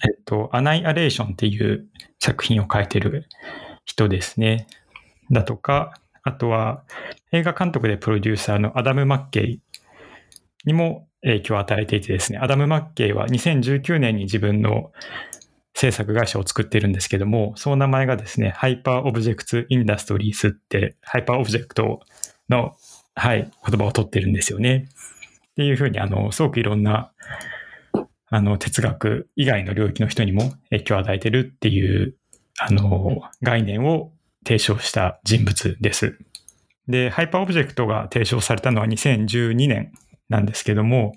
[0.04, 1.88] えっと、アナイアレーションっていう
[2.20, 3.28] 作品を書いてる
[3.86, 4.68] 人ですね。
[5.32, 6.84] だとか、あとは
[7.32, 9.62] 映画監督でプロデューサーのアダム・マッケイ
[10.66, 14.92] にも影響を与えていてですね、アダム・マッケイは2019年に自分の
[15.74, 22.02] 制作会社を作っているんですけども、その名前がですね、ハイパーオブジェクトインダストリースって、ハイパーオブジェクト
[22.50, 22.76] の、
[23.16, 24.90] はい、言葉を取ってるんですよね。
[25.52, 27.12] っていうふうに、あの、すごくいろんな、
[28.30, 32.16] あの、哲学以外の領域の人にも影響を与えてるっていう、
[32.60, 34.12] あの、概念を
[34.46, 36.18] 提唱した人物です。
[36.88, 39.92] で、ハイパーオブジェクトが提唱されたのは2012年
[40.30, 41.14] なんですけども、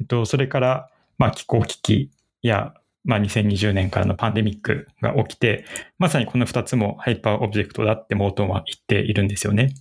[0.00, 2.10] えっと、それから、まあ、気候危機
[2.42, 5.66] やまあ、2020年からのパンデミックが起きて、
[5.98, 9.74] まさにこの2つもハイパーオブジェクトだってモートンは言っているんですよね。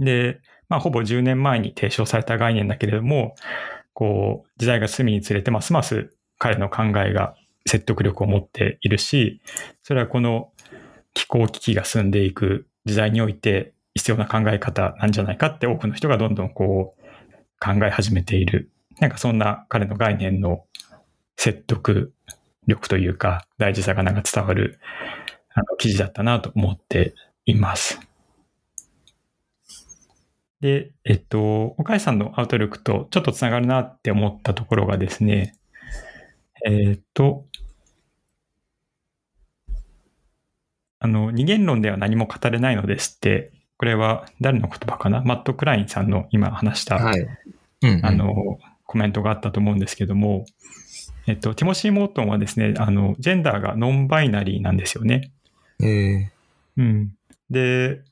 [0.00, 3.36] で、まあ、ほぼ10年前に提唱された概念だけれども、
[3.94, 7.36] こう、時代が進みにつれて、ますます彼の考えが
[7.66, 9.40] 説得力を持っているし、
[9.84, 10.50] それはこの
[11.14, 17.01] 気候危機が進んでいく時代において必要な考え方なんじゃないかって多くの人がどんどんこう
[17.62, 18.70] 考え始めている。
[18.98, 20.64] なんかそんな彼の概念の
[21.36, 22.12] 説得
[22.66, 24.80] 力というか大事さがなんか伝わる
[25.54, 27.14] あの記事だったなと思って
[27.46, 28.00] います。
[30.60, 35.56] で、えっと、岡井さんのアウトルックとちょっとつながるなって思ったところがですね、
[36.64, 37.46] えっと、
[41.00, 43.50] あの、二元論では何も語れないのですって、
[43.82, 45.22] これは誰の言葉かな？
[45.22, 47.20] マット・クラインさんの今話した、はい。
[47.20, 47.38] うん
[47.82, 50.44] うん、あの、コメントがあったと思うんですけども、
[51.26, 55.32] えっと、ティモシー・モートンはですね、あの、ジェンダーがノンバイナリーなんですよね。
[55.82, 57.14] ええー、うん。
[57.50, 58.02] で、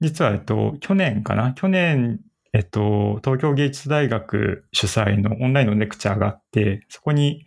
[0.00, 1.52] 実は、えっと、去年かな？
[1.52, 2.20] 去年、
[2.54, 7.44] えっと、東京芸術大学主催のオンラインのレクチャーがあって、そこに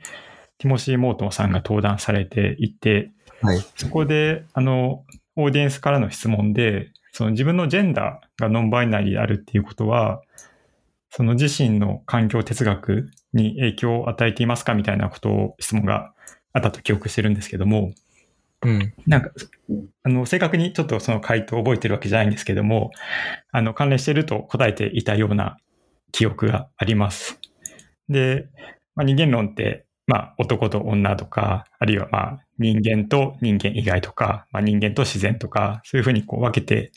[0.60, 3.10] ティモシー・モートンさんが登壇されていて、
[3.42, 5.04] はい、そこで、あの、
[5.36, 10.22] オーディエンスからの質問で、その自分のジェンダーがノンバイナリーであるっていうことは、
[11.10, 16.14] その自身の環境哲学に影響を与えていますかみたいなことを質問が
[16.54, 17.94] あったと記憶してるんですけども、
[18.64, 18.94] うん。
[19.08, 19.32] なんか、
[20.04, 22.92] あの、正確にちょっとその回答を覚えてるわけじゃないんですけども、
[23.52, 25.58] あの、関連していると答えていたような
[26.12, 27.40] 記憶があります。
[28.08, 28.48] で、
[28.96, 36.92] まあ、人間論って、まあ、男と女とか、あるいはまあ、人間と人間以外とか、まあ、人間と自然とか、そういうふうにこう分けて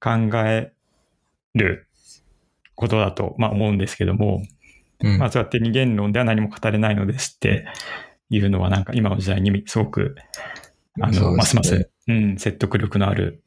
[0.00, 0.72] 考え
[1.54, 1.86] る
[2.74, 4.42] ことだと、まあ、思うんですけども、
[5.00, 7.66] うん、まあ、そうやって二元論では何も語れないのですって
[8.30, 10.16] いうのは、なんか今の時代にすごく、
[11.00, 13.42] あの、ね、ますます、うん、説得力のある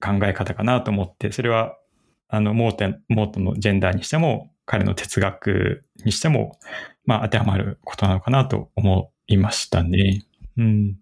[0.00, 1.76] 考え方かなと思って、それは、
[2.28, 6.58] あの、モーテン、モートのジェンダーにしても、彼の哲学にしても、
[7.06, 10.24] まあ、当てはまることなのかなと思いましたね。
[10.56, 10.98] うん。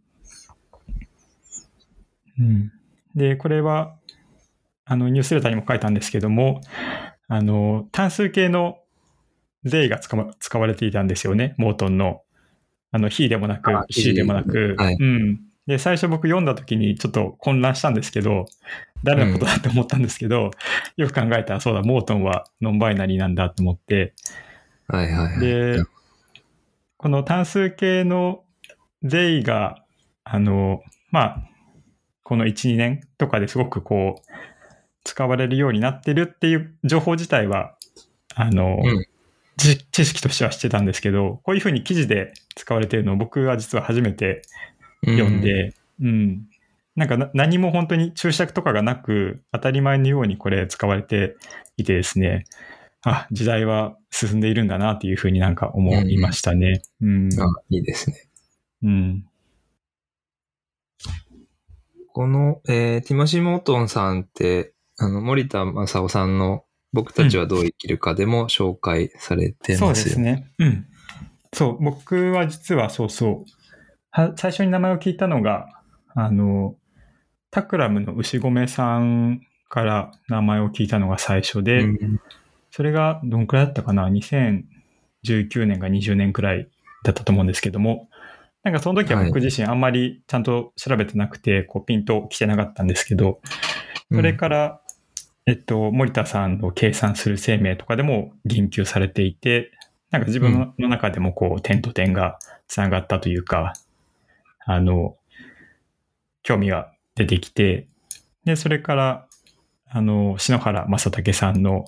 [2.38, 2.72] うん。
[3.14, 3.96] で、これは、
[4.84, 6.60] あの、ニュースレターにも書いたんですけども、
[7.28, 8.78] あの、単数形の
[9.64, 12.22] 税が使使われていたんですよね、モートンの。
[12.90, 15.40] あの、he でもなく、she でもなく、はい、うん。
[15.66, 18.46] で、最初僕読んだ時にちょっと混乱したんですけど、
[19.04, 20.50] 誰のことだって思ったんですけど、うん、
[20.96, 24.14] よく考えたらそうだ、モートンはノンバイナリーなんだと思って、
[24.92, 25.40] はいはいはい。
[25.40, 25.82] で、
[26.98, 28.44] この単数形の
[29.02, 29.82] they が、
[30.22, 31.42] あの、まあ、
[32.22, 34.32] この1、2年とかですごくこう、
[35.04, 37.74] 使われるようになってるっていう情報自体は、
[38.34, 39.06] あの、うん、
[39.56, 44.42] 知識としては知ってたんですけど、こういうふうに記事で使われてるのを僕は実は初めて
[45.04, 46.48] 読んで、うん、うん、
[46.96, 51.36] なんか何も本当に注釈とかがなく、当たり前のようにこれ使われて
[51.78, 52.44] いてですね、
[53.04, 56.82] あ、時代は進んでいるんだなっていうふうになんか思いましたね。
[57.00, 57.32] うん。
[57.32, 58.28] うん、あ、いいですね。
[58.82, 59.24] うん。
[62.12, 70.52] この、えー、ティモシー・モートンさんって、あの、森田正夫さんの僕たちはどう生きるかでも紹介されてますよ、うん、そうですね。
[70.58, 70.86] うん。
[71.52, 73.44] そう、僕は実はそうそう。
[74.10, 75.68] は最初に名前を聞いたのが、
[76.14, 76.76] あの、
[77.50, 82.20] タクラムの牛込さんから名前を聞いたのが最初で、うん、
[82.72, 86.68] それがどんくらいだったかな ?2019 年か20年くらい
[87.04, 88.08] だったと思うんですけども、
[88.64, 93.40] なんかその時は僕自身あんまりちゃんと調べてなくて、こうピンと来てなかったんですけど、
[94.10, 94.82] それから
[95.44, 99.72] えっと、森田さんの計算する生命とかでも言及されていて、
[100.10, 103.72] なんか自分の中でもこう、点と点がつながったというか、
[104.64, 105.16] あの、
[106.44, 107.88] 興味が出てきて、
[108.44, 109.26] で、それから、
[109.88, 111.86] あの、篠原正武さんの、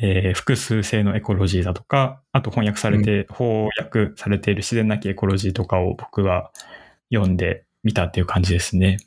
[0.00, 6.52] えー、複数性のエコロジーだとか、あと翻訳されて、うん、翻訳されている自然なきエコロジーとかを僕は
[7.12, 8.98] 読んでみたっていう感じですね。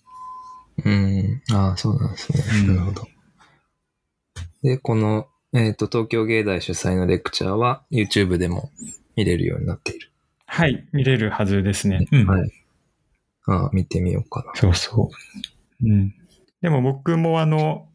[0.84, 1.42] うん。
[1.52, 2.68] ああ、そうなんですね。
[2.68, 3.08] なるほど。
[4.64, 8.70] で、この、えっ、ー、と、東京芸大主催のレクチャーは YouTube でも
[9.16, 10.12] 見れるようになっている。
[10.46, 12.08] はい、見れるはずですね。
[12.12, 12.52] うん、はい。
[13.46, 14.52] ああ、見てみようかな。
[14.56, 15.10] そうそ
[15.84, 15.88] う。
[15.88, 16.14] うん。
[16.62, 17.88] でも僕もあの、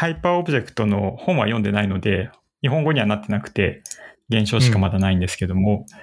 [0.00, 2.30] ハイパーオブジェクトの本は読んでないので、
[2.62, 3.82] 日本語にはなってなくて、
[4.30, 5.98] 原書しかまだないんですけども、うん、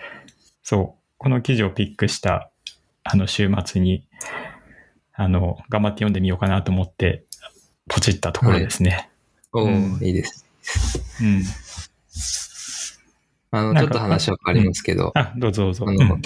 [0.61, 2.51] そう、この記事をピックした、
[3.03, 4.07] あの、週末に、
[5.13, 7.23] あの、頑張って読んでみようかなと思って、
[7.89, 9.09] ポチったところですね。
[9.51, 10.45] はい、お、うん、いいです。
[11.19, 11.41] うん。
[13.49, 15.85] あの、ちょっと話は変わりますけど、あ、どうぞどうぞ。
[15.89, 16.19] あの、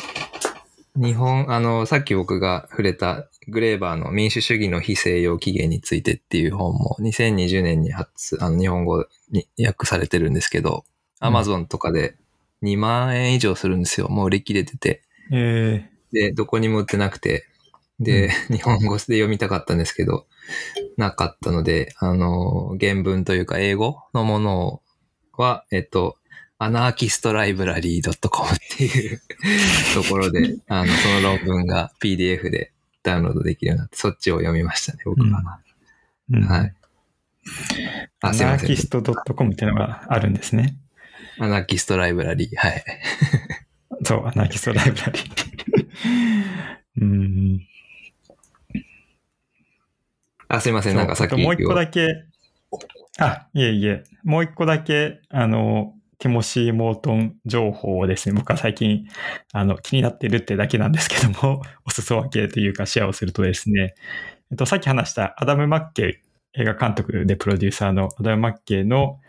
[0.96, 10.82] 日本、あの、さっき僕が触れたグレーバーの民主主義の非西洋起源についてっていう本も2020年に発、あの、日本語に訳されてるんですけど、うん
[11.24, 12.16] アマゾンとかで
[12.64, 14.10] 2万円以上するんですよ。
[14.10, 15.04] もう売り切れてて。
[15.32, 17.46] えで、どこにも売ってなくて。
[18.00, 20.26] で、日本語で読みたかったんですけど、
[20.98, 24.82] なかったので、あの、原文というか英語のもの
[25.34, 26.18] は、えっと、
[26.64, 29.20] アナーキストライブラリー .com っていう
[29.96, 32.72] ところで、 あの、その論文が PDF で
[33.02, 35.60] ダウンロードできるようになって、そっちを読みましたね、僕は。
[36.30, 36.76] ーうんはい。
[38.22, 38.78] アナーキ。
[38.78, 40.76] スト .com っていうのがあるんですね。
[41.40, 42.56] アナーキストライブラリー。
[42.56, 42.86] はい。
[44.06, 45.88] そう、アナーキストライブラリー。
[47.02, 47.68] うん。
[50.48, 50.96] あ、すいません。
[50.96, 52.08] なんかさっきもう一個だけ、
[53.18, 59.08] あ、いえいえ、もう一個だけ、あの、ティモシー・モートン情報をですね、僕は最近、
[59.54, 63.96] あの、気になってるってだけなんですけども、 お裾分けというかシェアをするとですね、
[64.52, 66.22] えっと、さっき話したアダム・マッケ
[66.56, 69.20] イ、映画監督でプロデューサーのアダム・マッケイの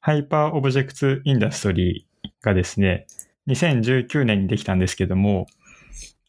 [0.00, 3.06] Hyperobject Industries がですね、
[3.48, 5.46] 2019年にできたんですけども、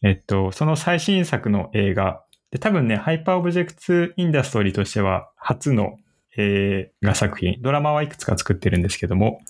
[0.02, 5.98] えっと、その最新作の映画、で、多分ね、 Hyperobject Industries としては初の
[6.38, 9.40] 映画作品、ドラマはいくつか作ってるんですけども、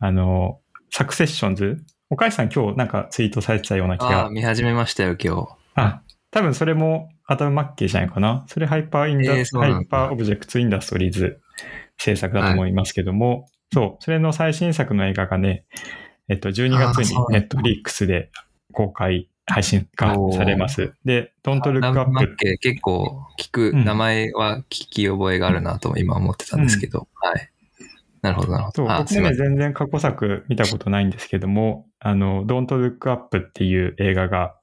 [0.00, 4.26] あの、 Successions、岡井さん今日なんかツイートされてたような気あが。
[4.26, 5.48] あ、、見始めましたよ、今日。
[5.74, 8.44] あ、多分それもアダム・マッケーじゃないかな。
[8.48, 11.40] それハイパーインダ、えーハイパーオブジェクトインダストリーズ
[11.98, 15.64] 制作だと思いますけども、そう、それの最新作の映画がね、
[16.28, 18.30] えっと、12月にネットフリックスで
[18.72, 20.92] 公開、配信がされます。
[21.04, 23.84] で、Don't Look ラブマ Up ッケ結構聞く、うん。
[23.84, 27.49] 名前は聞き覚えがあるなと今思ってたんですけど、はい。
[28.22, 28.90] なるほど、なるほど。
[28.90, 29.34] あ、僕もね。
[29.34, 34.54] 全然過去作見たことないんですけども、あの、Don't Look Up っていう映画が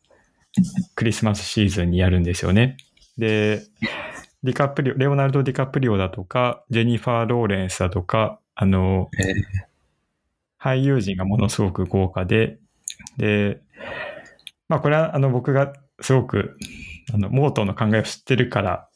[0.95, 2.77] クリスマスシーズンにやるんですよね。
[3.17, 3.61] で、
[4.43, 9.67] ディカプリオ、レオナルド・ディカプリオだとか、ジェニファー・ローレンスだとか、あの、えー
[10.59, 12.57] 俳優陣がものすごく豪華で、
[13.17, 13.61] で、
[14.67, 16.57] まあこれはあの僕がすごく
[17.13, 18.89] あのモートンの考えを知ってるから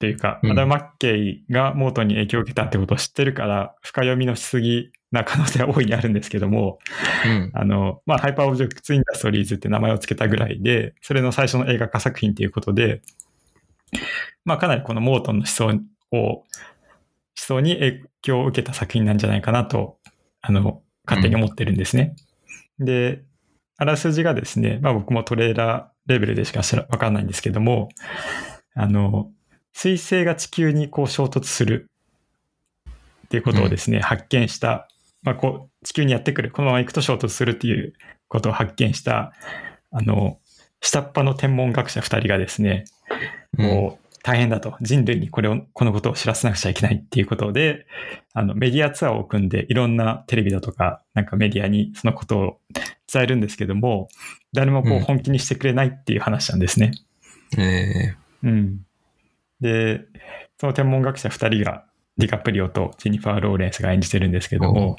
[0.00, 6.78] っていうか、うんアダム・マッケイがモートンに影響を受けたってことを知ってるから、深読みのしすぎな可能性は大いにあるんですけども、
[7.26, 7.50] うん。
[7.52, 13.02] あの、まあ、 Hyperobject Industries って名前を付けたぐらいで、それの最初の映画化作品ということで、
[14.46, 15.66] まあ、かなりこのモートンの思想
[16.12, 16.44] を、思
[17.34, 19.98] 想に影響を受けた作品なんじゃないかなと、
[20.40, 22.16] あの、勝手に思ってるんですね。
[22.78, 23.22] で、
[23.76, 27.88] あらすじがですね、まあ僕もトレーラーレベルでしか知らわかんないんですけども、
[28.74, 29.30] あの、
[29.72, 31.90] 彗星が地球にこう衝突する。
[33.26, 34.88] っていうことをですね、発見した、
[35.22, 37.92] まあこう、地球にやってくる、このまま行くと衝突するっていう
[38.28, 39.32] ことを発見した、
[39.92, 40.38] あの、
[40.80, 42.84] 下っ端の天文学者二人がですね、
[43.56, 44.76] もう大変だと。
[44.80, 47.86] 人類にこれを、このことを知らせなくちゃいけないっていうことで、
[48.34, 52.60] あの、メディアツアーを組んで、いろんなテレビだとか、なんかメディアにそのことを
[53.12, 54.08] 伝えるんですけども、
[54.52, 55.00] 誰もこううん。
[55.00, 56.92] 本気にしてくれないっていう話なんですね。
[57.56, 58.80] えうん。
[59.60, 60.02] で、
[60.58, 61.84] その天文学者二人が、
[62.16, 64.96] ディカプリオとジェニファー・ローレンスが演じてるんですけども、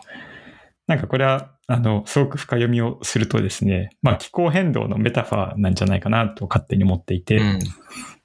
[0.88, 7.60] なんかこれは、あの、すごく深読みをするとですね、まあ気候変動のメタファーなんじゃないかなと勝手に思っていて、ー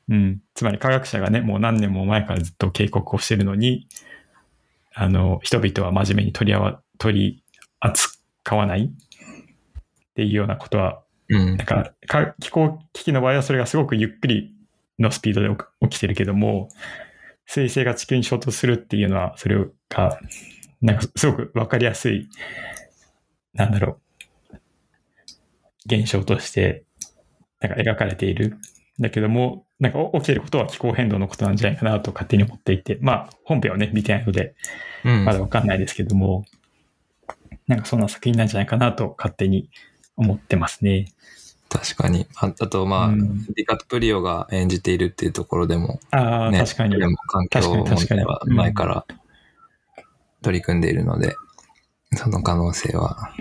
[0.08, 0.14] うん。
[0.14, 0.40] うん。
[0.54, 3.86] つまり科学者がね、もう何年も前からずっと警告をしてるのに、
[4.94, 7.44] あの、人々は真面目に取りあわ、取り
[7.80, 8.88] 扱わないっ
[10.14, 11.66] ていうようなことは、うんなん。
[11.66, 14.55] か、か気候危機の場合はそれがすごくゆっくり
[14.98, 15.48] のスピードで
[15.88, 16.68] 起きてるけども、
[17.46, 19.56] 水星が地球に衝突するっていうのは、それ
[19.88, 20.18] が、
[20.80, 22.28] なんかすごくわかりやすい、
[23.54, 23.98] なんだろ
[24.52, 24.56] う、
[25.86, 26.84] 現象として、
[27.60, 28.58] なんか描かれている。
[28.98, 34.54] だけども、なんか起きてることは気候変動のことなんじゃないかなと勝手に思っていて、まあ本編はね、見てないので、
[35.04, 36.44] うんまだわかんないですけども、
[37.66, 39.68] なんかそんな作品なんじゃないかなと勝手に
[40.16, 41.06] 思ってますね。
[41.78, 42.26] 確かに。
[42.36, 47.06] ああと、まあ、うんディカプリオが演じているっていうところでも、ああ、ね、確かにで。
[47.06, 49.06] も環境問題は前から
[50.42, 51.36] 取り組んでいるので、
[52.14, 53.32] その可能性は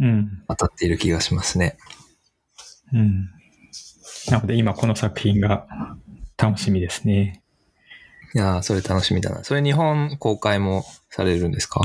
[0.00, 0.42] うん。
[0.48, 1.76] 当たっている気がしますね。
[2.92, 3.30] うん。
[4.30, 5.66] なので今この作品が
[6.36, 7.42] 楽しみですね。
[8.34, 9.44] いやーそれ楽しみだな。
[9.44, 11.80] それ日本公開もされるんですか？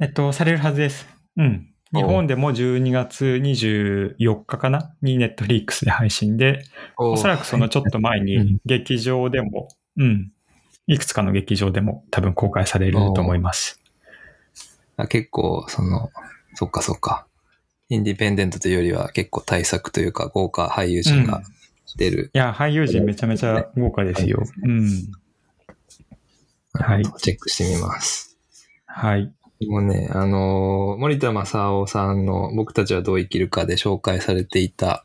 [0.00, 1.06] えっと、されるはずです。
[1.36, 1.69] うん。
[1.92, 4.94] 日本でも12月24日かな？
[5.02, 6.64] にネットフリックスで配信で、
[6.96, 10.32] おそらくそのちょっと前うんに劇場でも、うん。
[10.86, 13.80] いくつかの劇場でも多分公開されると思います。
[14.96, 16.10] あ結構、その、
[16.54, 17.26] そっかそっか。
[17.88, 21.42] インディペンデントというよりは結構対策というか豪華俳優陣が
[21.96, 22.30] 出る。
[22.34, 24.42] いや、俳優陣めちゃめちゃ豪華ですよ。
[24.62, 24.88] うん。
[26.72, 28.36] はいチェックしてみます。
[28.86, 29.32] はい。
[29.68, 35.04] もうね、あのー森田正夫さんの僕たちはどう生きるかで紹介されていた、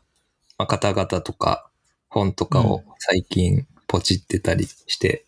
[0.58, 1.68] まあ、方々とか
[2.08, 5.26] 本とかを最近ポチってたりして、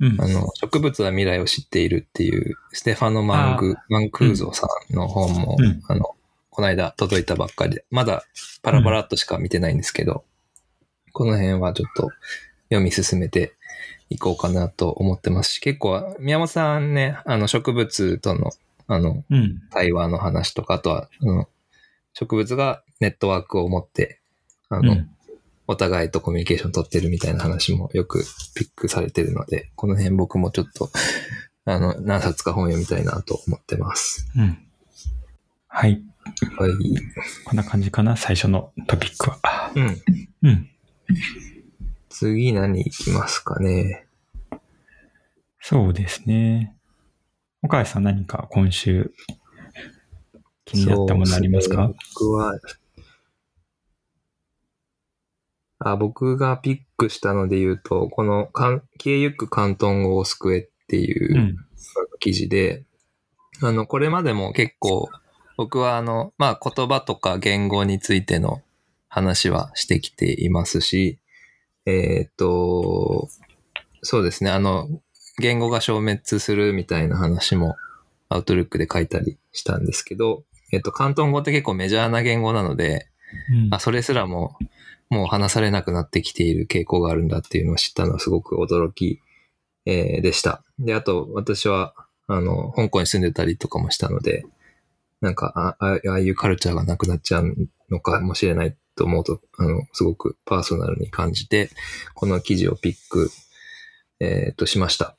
[0.00, 0.20] うん。
[0.20, 0.28] あ。
[0.28, 5.82] の、植物は未来を知っているっていうステファノ・マング、マンクーゾーさんの本も、うん。
[5.88, 6.14] あの、
[6.50, 8.24] この間届いたばっかりで、まだ
[8.62, 10.24] パラパラっとしか見てないんですけど、
[11.12, 12.10] この辺はちょっと
[12.68, 13.54] 読み進めて
[14.10, 18.50] いこうかなと思ってますし、結構、宮本さんね、あの、植物との、
[18.86, 19.62] あの、うん。
[19.70, 21.48] 対話の話とか、あとは、あの
[22.14, 24.20] 植物がネットワークを持って、
[24.68, 25.08] あの、うん。
[25.68, 28.24] お互いとコミュニケーション取ってるみたいな話もよく
[28.54, 30.90] ピックされてるので、この辺僕もちょっと、
[31.64, 34.28] あの、何冊か本読みたいなと思ってます。
[34.36, 34.58] うん。
[35.68, 36.02] はい。
[36.58, 36.72] はい。
[37.44, 39.72] こんな感じかな、最初のトピックは。
[39.74, 40.02] うん。
[40.42, 40.68] うん。
[42.12, 44.06] 次何行きますかね？
[45.60, 46.76] そうですね。
[47.62, 49.12] 岡谷さん何か今週
[50.64, 51.88] 気になったものありますか？
[51.88, 52.58] ね僕は、
[55.78, 61.56] あ、僕がピックしたので言うと、この、かん消えゆく広東語を救えっていう、うん。
[62.20, 62.84] 記事で、
[63.62, 65.08] あの、これまでも結構、
[65.56, 68.62] 僕はあの、まあ言葉とか言語についての
[69.08, 71.18] 話はしてきていますし、
[71.86, 73.28] えっ、と、
[74.02, 74.88] そうですね、あの、
[75.38, 77.76] 言語が消滅するみたいな話も
[78.28, 83.08] アウトルックで書いたりしたんですけど、えっ、と、広東語って結構メジャーな言語なので、
[83.50, 84.56] うんあ、それすらも
[85.12, 89.20] もう話されなくなってきている傾向があるんだっていうのを知ったのはすごく驚き、
[89.84, 90.62] えーでした。
[90.78, 91.94] で、あと私は、
[92.28, 94.44] あの、香港に住んでたりとかもしたので、
[95.20, 97.54] なんか、ああああいうカルチャーがなくなっちゃう
[97.90, 101.70] のかもしれないと思うと、あの、すごくパーソナルに感じて、
[102.14, 103.30] この記事をピック、
[104.20, 105.16] えーと、しました。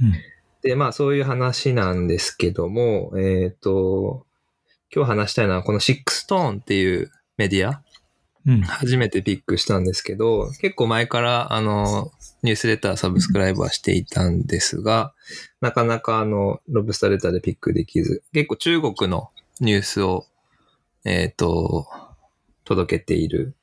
[0.00, 0.14] うん。
[0.62, 4.26] で、まあそういう話なんですけども、えっ、と、
[4.94, 7.82] 今日話したいのはこの Sixth Tone っていうメディア
[8.44, 8.60] うん。
[8.62, 12.10] 初めてピックしたんですけど、結構前からあの、
[12.42, 15.14] ニュースレター subscribe はしていたんですが、
[15.60, 20.26] なかなかあの、 Lobsterr Letter でピックできず、結構中国のニュースを、
[21.04, 21.86] えっ、と、
[22.72, 23.54] 届けている、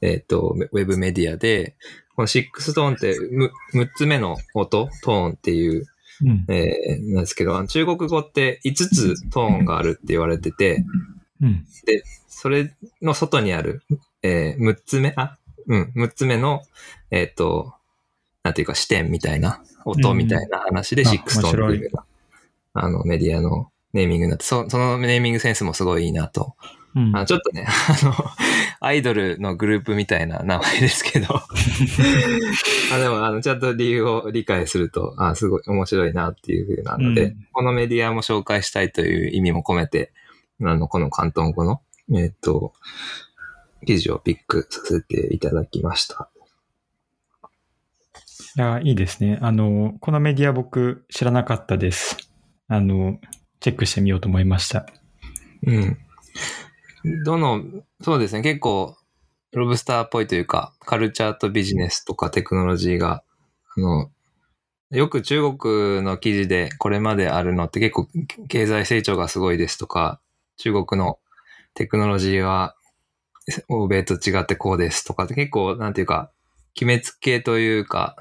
[0.00, 1.76] えっ、と、ウェブメディアで、
[2.14, 5.86] この Sixth Tone ってむ6つ目の音、トーンっていう、
[6.24, 6.44] うん。
[6.48, 10.84] えーなんですけど、中国語って5つトーンがあるって言われてて、
[11.40, 11.66] うん。
[12.28, 13.82] それの外にある、
[14.22, 16.62] えー、6つ目、あ、うん、6つ目の、
[17.10, 17.74] えっ、と、
[18.44, 21.90] なんていうか視点みたいな、音みたいな話でシックストーンっていう
[22.74, 26.54] あの、メディアのネーミングになって、そそのネーミングセンスもすごいいいなと。
[26.94, 27.16] うん。
[27.16, 28.14] あちょっとね、 あの、
[28.80, 31.26] アイドルのグループみたいな名前ですけど、
[32.92, 40.12] あでも、あの、ちゃんと理由を理解すると、あすごい面白いなっていうふうなので、うんこのメディアも紹介したいという意味も込めて、
[40.62, 41.82] あの、この関東語の、
[42.14, 42.72] えっ、と、
[43.86, 46.30] 記事をピックさせていただきました。
[48.56, 49.38] いや、いいですね。
[49.40, 52.16] あの、このメディア僕知らなかったです。
[52.68, 53.18] あの、
[53.60, 54.86] チェックしてみようと思いました。
[55.66, 55.98] うん。
[57.24, 57.62] どの、
[58.00, 58.96] そうですね、結構、
[59.52, 63.22] ロブスターっぽいというか、カルチャーとビジネスとかテクノロジーが、
[63.76, 64.10] あの、
[64.90, 68.08] よく中国の記事でこれまであるのって結構
[68.48, 70.20] 経済成長がすごいですとか、
[70.58, 71.18] 中国の
[71.74, 72.76] テクノロジーは
[73.68, 76.30] 欧米と違ってこうですとかって結構なんていうか、
[76.74, 78.16] 決めつけというか、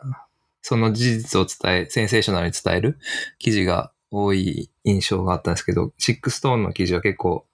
[0.61, 2.99] その事実を伝え、センセーショナルに伝える
[3.39, 7.45] 記事が多い印象があったんですけど、シックストーンの記事は結構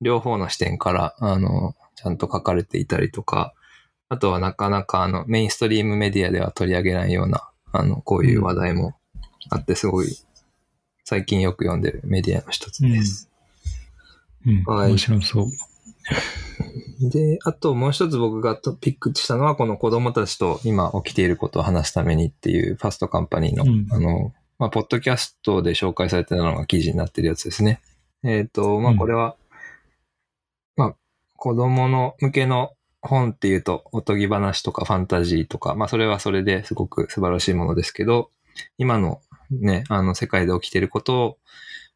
[0.00, 3.54] 両方の視点から、あの、ちゃんと書かれていたりとか、
[4.08, 8.96] あとはなかなかあのメインストリームメディアでは取り上げないような、あの、こういう話題も
[9.50, 10.16] あって、すごい
[11.04, 13.30] 最近よく読んでるメディアの一つです。
[14.46, 14.62] うん。
[14.64, 17.10] はい面白そう。
[17.10, 27.80] で、あともう一つ僕がとピックしたのは、この子供たちと今起きていることを話すためにっていうファストカンパニーの、うんあの、まあ、ポッドキャストで紹介されてたのが記事になってるやつですね。
[28.24, 29.47] えっ、と、まあ、うんこれは、まあ、
[31.38, 38.30] 子供の向けの本っていうと、おとぎ話とかファンタジーとか、まあ、それはそれですごく素晴らしいものですけど、
[38.76, 39.20] 今の
[39.50, 41.38] ね、あの、世界で起きていることを、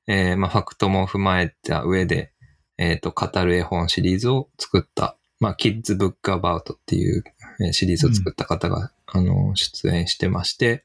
[0.07, 2.33] えーまあ、ファクトも踏まえた上で、
[2.79, 7.25] えっ、と、語る絵本シリーズを作った、まあ、Kids Book About っていう
[7.61, 10.85] えーシリーズを作った方が、あの、出演してまして、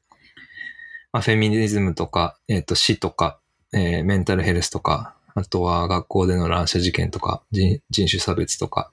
[1.12, 3.38] まあ、フェミニズムとか、えっ、と、死とか、
[3.72, 8.90] えーメンタルヘルスとか、あとは学校での乱射事件とか、人種差別とか、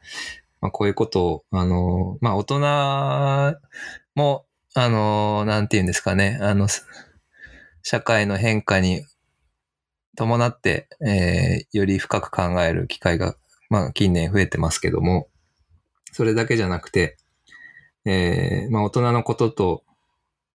[0.61, 2.59] まあ、こういうことを、あの、まあ、大人
[4.15, 6.67] も、あの、なんて言うんですかね、あの、
[7.83, 9.03] 社会の変化に
[10.15, 13.35] 伴って、えーより深く考える機会が、
[13.69, 15.27] まあ、近年増えてますけども、
[16.11, 17.17] それだけじゃなくて、
[18.05, 19.83] えーまあ、大人のことと、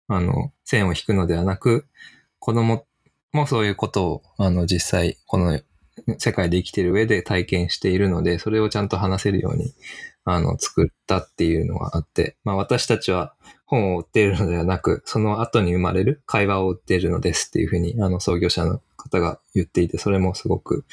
[0.09, 1.87] あの、線を引くのではなく、
[2.39, 2.87] 子供
[3.33, 5.61] もそういうことを、あの、実際、この
[6.19, 9.73] 世界で生きてる上で体験しているので、それをちゃんと話せるように、
[10.25, 13.35] あの、作ったっていうのがあって、まあ、私たちは
[13.67, 20.85] 本を売っているのではなく、その後に生まれる会話を売っているのですっていうふうに、あの、創業者の方が言っていて、それもすごく、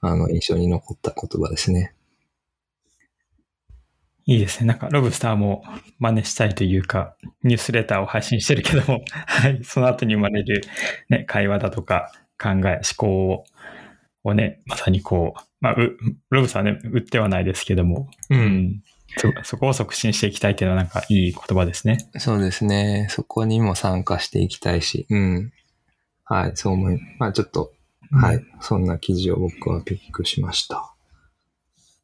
[0.00, 1.94] あの、印象に残った言葉ですね。
[4.26, 4.66] いいですね。
[4.66, 5.64] なんか、ロブスターも
[5.98, 10.64] 真似したいというか、ニュースレターを配信してるけども、はい、その後に生まれる、
[11.08, 13.44] ね、会話だとか、考え、思考を、
[14.28, 15.96] をね、まさにこう、まあ、う
[16.30, 18.38] ロブスターはね、売ってはないですけども、うう。
[18.38, 18.82] ん、
[19.16, 22.08] そそこを促進していきたいっていうのはなんかいい言葉ですね。
[22.18, 23.08] そうですね。
[23.10, 25.52] そこにも参加していきたいし、うん。
[26.24, 27.72] はい、そう思い、まあちょっと、
[28.10, 30.94] はい、そんな記事を僕はピックしました。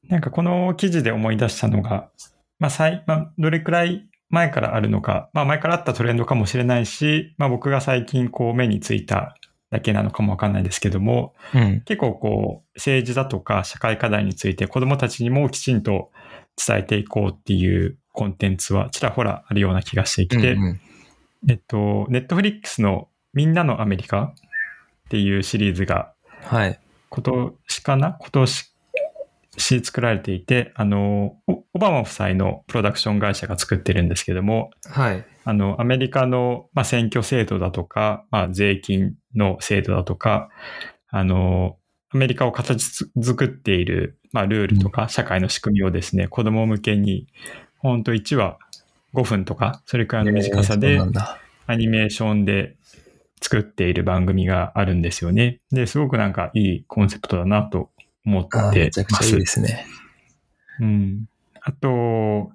[0.09, 2.11] なんかこの記事で思い出したのが、
[2.59, 9.37] まあ、最、まあ、どれくらい前からあるのか、まあ、前からあったトレンドかもしれないし、まあ、僕が最近こう目についた
[9.75, 11.81] だけなのかもわかんないですけども、うん。
[11.81, 16.13] 結構こう、政治だとか社会課題について子供たちにもきちんと
[16.57, 20.81] 伝えていこうっていうコンテンツはちらほらあるような気がしてきて、うんうん
[21.49, 24.33] えっと、ネットフリックスのみんなのアメリカ
[25.07, 26.13] っていうシリーズが
[26.45, 26.79] はい。
[27.11, 28.17] 今年かな？
[28.21, 28.75] 今年
[29.57, 35.25] し作られていて、あの、オオバマ夫妻のプロダクション会社が作ってるんですけども、はい。
[35.45, 40.49] あの、アメリカの、まあ、選挙制度だとか、まあ、税金の制度だとか、
[41.09, 41.77] あの、
[42.11, 47.27] アメリカを形作っている、まあ、ルールとか社会の仕組みをですね、子供向けに、
[47.79, 48.59] ほんと1話
[49.15, 51.21] 5分とか、それくらいの短さえーで。
[51.67, 52.77] アニメーションで
[53.41, 55.61] 作っている番組があるんですよね。
[55.71, 57.91] で、すごくなんかいいコンセプトだなと
[58.25, 59.39] 思っあーてめちゃくちゃいいます。
[59.39, 59.87] ですね。
[60.81, 61.27] うん。
[61.63, 62.51] あと、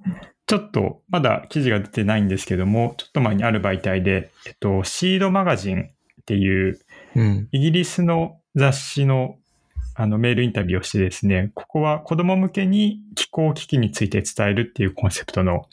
[0.49, 6.79] ちょっと、まだ記事が出てないんですけども、ちょっと前にある媒体で、えっと、シードマガジンっていう、
[7.15, 7.47] うん。
[7.51, 9.37] イギリスの雑誌の
[9.93, 15.67] あのメールインタビューをしてですね、ここは子供向けに気候危機について伝えるっていうコンセプトの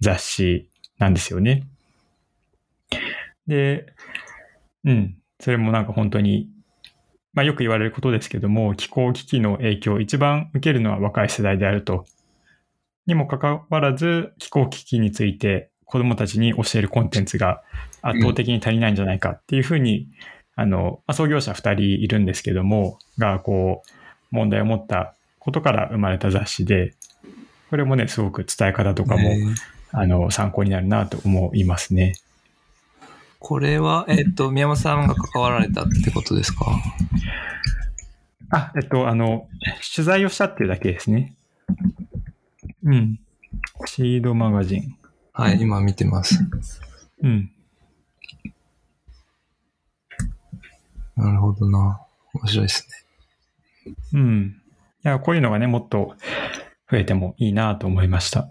[0.00, 0.68] 雑誌
[0.98, 1.68] なんですよね。
[3.46, 3.86] で、
[4.82, 6.50] うん、それもなんか本当に、
[7.32, 12.06] まあよく言われることですけども、気候危機の影響を一番受けるのは若い世代であると。
[13.06, 17.62] にもかかわらず、気候危機について子供たちに教えるコンテンツが
[18.02, 20.08] 圧倒的に足りないんじゃないかっていうふうに、
[20.54, 23.90] あの、まあ創業者二人いるんですけども、が、こう、
[24.30, 26.94] 問題を持ったことから生まれた雑誌で、
[27.70, 29.54] これもね、すごく伝え方とかも、えー
[29.92, 32.14] あの、参考になるなと思いますね。
[33.38, 36.66] これは、えっと、宮本さんが関わられたってことですか？
[38.50, 39.48] あ、えっと、あの、
[39.94, 41.34] 取材をしたっていうだけですね。
[42.86, 43.18] うん。
[43.86, 44.96] シードマガジン。
[45.32, 46.38] はい、今見てます。
[47.20, 47.50] うん。
[51.16, 52.00] なるほどな。
[52.34, 52.88] 面白いです
[53.84, 53.94] ね。
[54.14, 54.62] うん。
[55.04, 56.14] いや、こういうのがね、もっと
[56.88, 58.48] 増えてもいいなと思いました。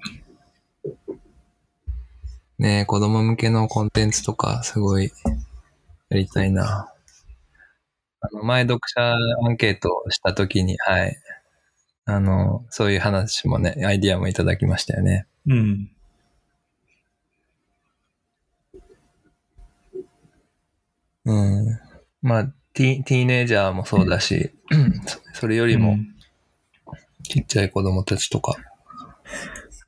[2.60, 5.12] ねえ子供向けのコンテンツとか、すごい、
[6.10, 6.92] やりたいな。
[8.20, 11.18] あの、前読者アンケートをしたときに、はい。
[12.06, 15.26] あの、そういう話もね、アイディアもいただきましたよね。
[15.48, 15.90] うん。
[21.26, 21.80] うん。
[22.22, 22.44] まあ、
[22.74, 24.52] ティティーネイジャーもそうだし、
[25.06, 25.98] そ それよりも
[27.24, 28.56] ちっちゃい子供たちとか。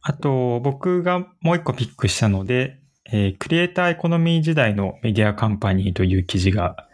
[0.01, 2.79] あと、僕がもう一個ピックしたので、
[3.11, 6.87] えークリエイターエコノミー時代のメディアカンパニーという記事が、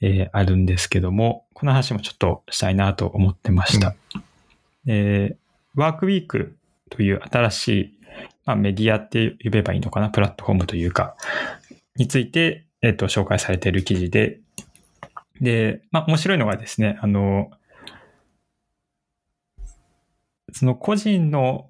[0.00, 3.96] えーあるんですけども、この話もちょっとしたいなと思ってました。
[4.86, 6.56] えーワークウィーク
[6.90, 7.98] という新しい、
[8.44, 11.16] まあ、メディアって呼べばいいのかな、プラットフォームというか、
[11.96, 14.40] について、えっ、と、紹介されている記事で、
[15.40, 17.50] で、まあ、面白いのがですね、あの、
[20.52, 21.68] その個人の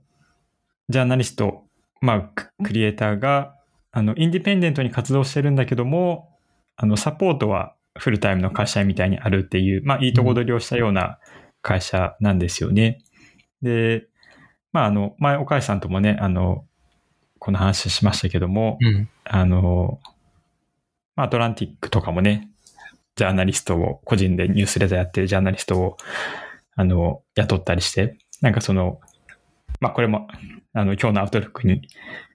[0.90, 1.64] ジャーナリスト、
[2.02, 3.54] まあ、クリエイターが、
[3.90, 6.36] あの、インディペンデントに活動してるんだけども、
[6.76, 11.18] あの、サポートはフルタイムの会社みたいにあるっていう、まあ、いいとこ取りをしたような
[11.62, 13.03] 会社なんですよね。
[13.64, 14.06] で、
[14.72, 16.64] まあ、あの、前、岡井さんともね、あの、
[17.38, 19.08] この話しましたけども、うん。
[19.24, 20.00] あの、
[21.16, 22.48] まあアトランティックとかもね、
[23.16, 25.96] ジャーナリストを、個人でニュースレターやってるジャーナリストを、
[26.76, 29.00] あの、雇ったりして、なんかその、
[29.80, 30.26] まあこれも、
[30.72, 31.88] あの、今日のアウトロックに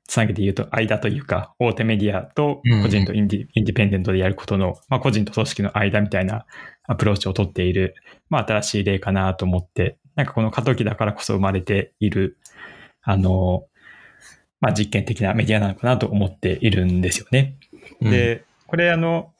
[0.08, 6.46] つなげて言うと、間というか、大手メディアと個人とインディ,、インディペンデントでやることの、まあ個人と組織の間みたいな
[6.88, 7.96] アプローチを取っている、
[8.30, 12.38] まあ新しい例かなと思って、なんかこの過渡期だからこそ生まれている、
[13.02, 13.64] あの、
[14.60, 17.56] まあ実験的なメディアなのかなと思っているんですよね。
[18.02, 19.32] うん、で、これあの、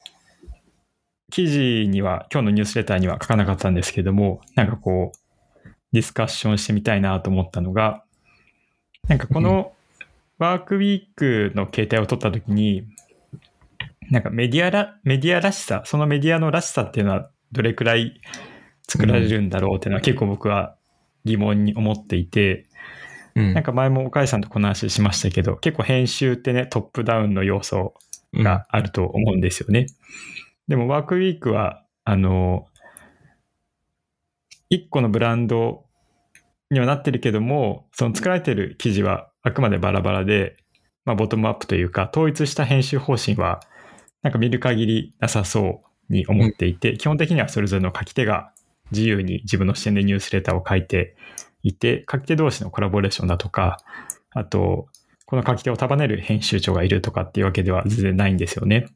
[1.30, 8.02] 記事には、今日のニュースレターには書かなかったんですけども、なんかこう、ディスカッションしてみたいなと思ったのが、
[9.06, 9.74] なんかこの
[10.38, 12.86] ワークウィークの形態を取ったときに、
[14.10, 18.18] なんかメディアら、メディアらしさ、そのメディアのらしさっていうのはどれくらい
[18.90, 20.74] 作られるんだろうっていうのは結構僕は
[21.24, 22.66] 疑問に思っていて、
[23.36, 27.94] うんなんか前も岡井さんとこの話しましたけど、結構編集ってね、トップダウンの要素
[28.34, 29.86] があると思うんですよね。
[30.66, 32.66] でもワークウィークは、あの、
[34.68, 35.84] 一個のブランド
[36.72, 40.56] にはなってるけども、その作られてる記事はあくまでバラバラで、
[41.04, 43.60] まあボトムアップというか、統一した編集方針は、
[44.22, 48.52] なんか見る限りなさそうに思っていて、基本的にはそれぞれの書き手が
[48.92, 51.16] 自由に自分の視点でニュースレターを書いて
[51.62, 53.78] いて、書き手同士のコラボレーションだとか、
[54.30, 54.88] あと、
[55.26, 58.86] この書き手を束ねる編集長がいるとかっていうわけでは全然ないんですよね。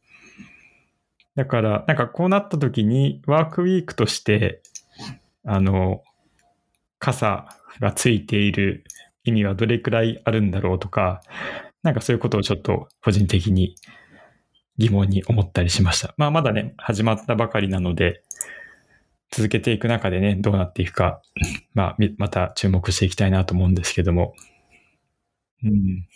[1.37, 4.63] だから、なんかこうなった時に、ワークウィークとして、
[5.45, 6.03] あの、
[6.99, 7.47] 傘
[7.81, 8.85] がついている
[9.25, 11.23] 意味はどれくらいあるんだろうとか、
[11.83, 13.77] なんかそういうことをちょっと個人的に
[14.79, 16.15] 疑問に思ったりしました。
[16.17, 18.24] まあまだね、始まったばかりなので、
[19.31, 21.21] 続けていく中でね、どうなっていくか、
[21.75, 24.35] まあ、また注目していきたいなと思うんですけども。
[25.63, 26.07] うん。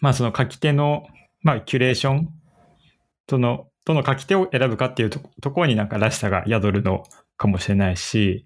[0.00, 1.06] まあ、その書き手の、
[1.42, 2.28] まあ、キュレーション
[3.26, 7.04] との、どの書き手を選ぶかっていうとところになんからしさが宿るの
[7.38, 8.44] かもしれないし、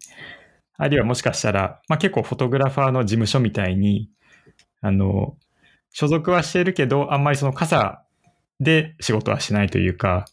[0.77, 4.09] あるいはもしかしたら、まあ結構フォトグラファーの事務所みたいに、
[4.81, 5.37] あの、
[5.91, 8.05] 所属はしてるけど、あんまりその傘
[8.61, 10.27] で仕事はしないというか、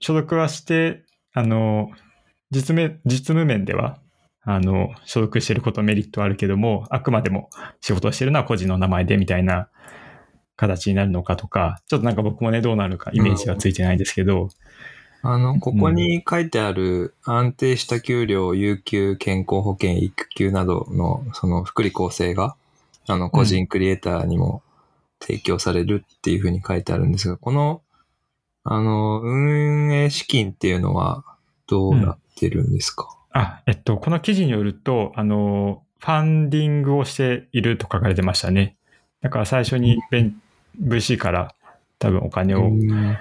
[0.00, 1.90] 所属はして、あの、
[2.50, 3.98] 実務、実務面では、
[4.42, 7.50] あの、所属してることメリットはあるけども、あくまでも
[7.80, 9.68] 仕事をしてるのは個人の名前でみたいな
[10.56, 14.48] 形になるのかとか、ちょっとなんか僕もね、どうなるかイメージがついてないですけど、
[15.22, 22.56] あの、ここに書いてある安定した給料、有給、健康保険、育休などのその福利厚生が、
[23.06, 24.62] あの、個人クリエイターにも
[25.20, 27.82] 提供されるっていうふうに書いてあるんですが、この、
[28.64, 31.24] あの、運営資金っていうのは
[31.66, 38.76] どうなってるんですか、あ、えっと、この記事によると、あの、ファンディングをしていると書かれてましたね。
[39.20, 40.42] だから最初にベン
[40.82, 41.54] VC から
[41.98, 43.16] 多分お金をうん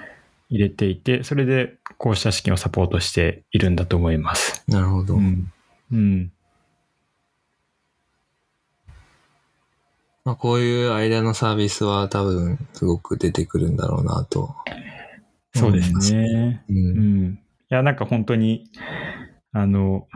[0.50, 4.64] 入れていて、それでこうした資金をサポートしているんだと思います。
[4.68, 5.16] なるほど。
[5.16, 5.52] うん。
[5.92, 6.32] うん。
[10.26, 14.56] まあ、こういう間のサービスは多分すごく出てくるんだろうなと。
[15.56, 16.64] そうですね。
[16.70, 16.74] う。
[16.74, 17.34] うんん。
[17.34, 17.38] い
[17.70, 18.70] や、なんか本当に、
[19.52, 20.08] あの、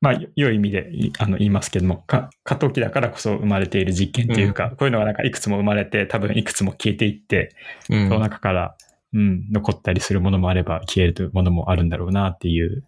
[0.00, 7.54] まあ、よ良い意味でいあの言いますけども、か過渡期だからこそ生まれている実験というか、こういうのがなんかいくつも生まれて、多分いくつも消えていって、
[7.88, 8.76] うんその中から、
[9.12, 12.84] うん、残ったりするものもあれば、消えるものもあるんだろうなっていう、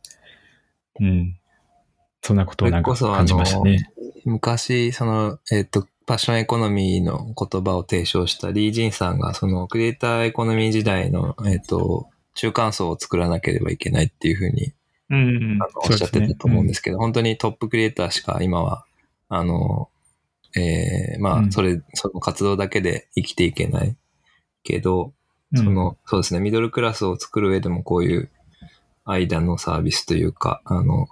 [1.01, 1.39] うん。
[2.23, 3.91] そんなことをなんか感じましたね。
[4.25, 14.73] 昔、その、えっ、と、パッションエコノミーの言葉を提唱したリー・ジンさんが、そのクリエイターエコノミー時代の、えっ、と、中間層を作らなければいけないっていうふうに
[15.11, 18.87] うん、うんあのおっしゃってたと思うんですけど、本当にトップクリエイターしか今は、
[19.29, 19.91] あの、
[20.57, 21.53] えーまあ、うん。
[21.53, 23.95] それ、その活動だけで生きていけない
[24.63, 25.13] けど、
[25.53, 25.59] うん。
[25.59, 28.31] その、そうですね、ミドルクラスを作る上でもこういう
[29.05, 31.07] 間のサービスというか、あの、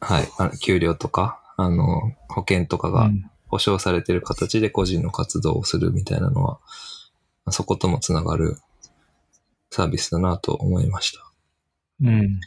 [0.00, 6.60] はい、あの給料とか、あの、保険とかがうん保障されてる形で個人の活動をするみたいなのは、
[7.50, 8.58] そこともつながる
[9.70, 11.30] サービスだなと思いました。
[12.02, 12.40] うん。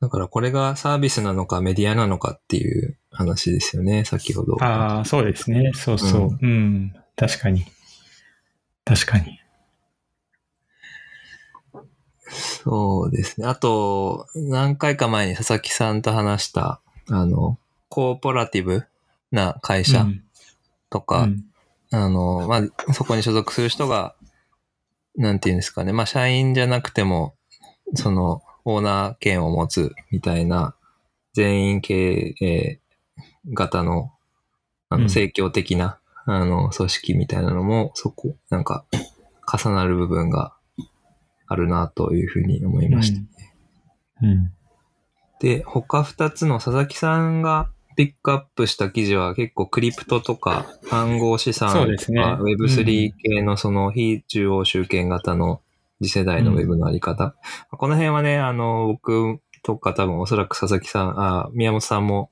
[0.00, 4.62] だからこれがサービスなのかメディアなのかっていう話ですよね、先ほど。
[4.62, 5.72] ああ、そうですね。
[5.74, 6.38] そうそう。
[6.40, 6.94] うん。
[7.16, 7.64] 確かに。
[8.84, 9.40] 確かに。
[12.30, 13.46] そうですね。
[13.46, 17.58] あと、何回か前に佐々木さんと話した、あの、
[17.88, 18.84] コーポラティブ
[19.30, 20.22] な会社うん
[20.90, 21.44] とか、うん
[21.90, 24.14] あの、まあ、そこに所属する人が、
[25.16, 25.92] なんていうんですかね。
[25.92, 27.34] まあ、社員じゃなくても、
[27.94, 30.74] その、オーナー権を持つみたいな、
[31.32, 32.80] 全員経営
[33.54, 34.12] 型の、
[34.90, 38.84] あの、うん盛況的な、あの、組織みたいなのも、そこ、なんか、
[39.50, 40.54] 重なる部分が
[41.46, 43.20] あるなというふうに思いました。
[44.22, 44.52] うん。
[45.40, 55.62] で、他二つの佐々木さんがピックアップした記事は結構クリプトとか 暗号資産とか Web3 系のその非中央集権型の
[56.00, 57.34] 次世代の Web のあり方。
[57.72, 62.30] この辺はね、あの、僕とか多分おそらく佐々木さん、あ宮本さんも、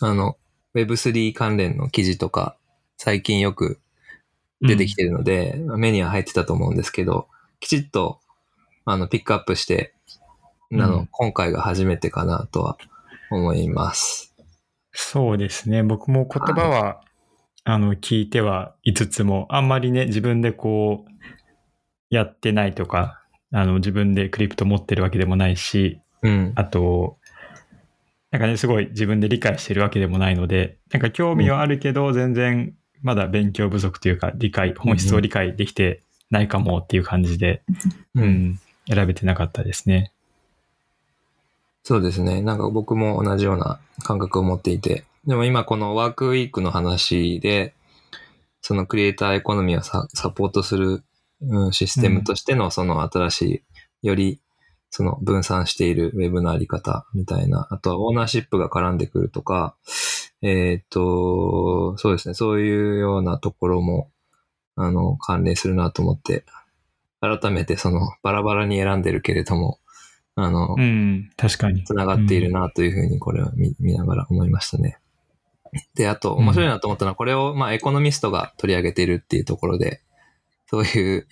[0.00, 0.36] あの、
[0.76, 2.56] Web3 関連の記事とか
[2.98, 3.80] 最近よく
[4.60, 7.26] 出てきてるので、目には入ってたと思うんですけど、
[7.58, 8.20] きちっと、
[8.84, 9.92] あの、ピックアップして、
[10.70, 11.08] あの、うん。
[11.10, 12.78] 今回が初めてかなとは
[13.32, 14.27] 思います。
[14.92, 15.82] そうですね。
[15.82, 17.00] 僕も言葉は、
[17.64, 21.12] あの、聞いてはいつつも、あんまりね、自分でこう、
[22.10, 23.22] やってないとか、
[23.52, 26.52] あの、自分でクリプト持ってるわけでもないし、うん。
[26.56, 27.18] あと、
[28.30, 37.62] なんかね、すごい自分で理解してるわけでもないので、なんか興味はあるけど、全然まだ勉強不足というか、理解、本質を理解できてないかもっていう感じで、
[38.14, 38.20] う。
[38.20, 40.12] うんん、選べてなかったですね。
[41.88, 42.42] そうですね。
[42.42, 45.04] なんか僕も同じような感覚を持っていて。
[45.26, 47.72] でも今このワークウィークの話で、
[48.60, 51.02] そのクリエイターエコノミーをササポートする、
[51.40, 53.64] うん、システムとしてのその新し
[54.02, 54.38] い、より
[54.90, 59.74] その分散しているウェブのあり方みたいな、あとはオーナーシップが絡んでくるとか、
[60.42, 62.34] えーっと、そうですね。
[62.34, 64.10] そういうようなところも、
[64.76, 66.44] あの、関連するなと思って、
[67.22, 69.78] 改めてそのバラバラに選んでるけれども、
[70.40, 71.82] あの、うん、確かに。
[71.82, 74.98] つながっているなというふうにこれを見見ながら思いましたね。
[75.96, 80.00] で、あと面白いなと思ったのは、これをまあエコノミストが取り上げているっていうところで、
[80.68, 81.26] そういう、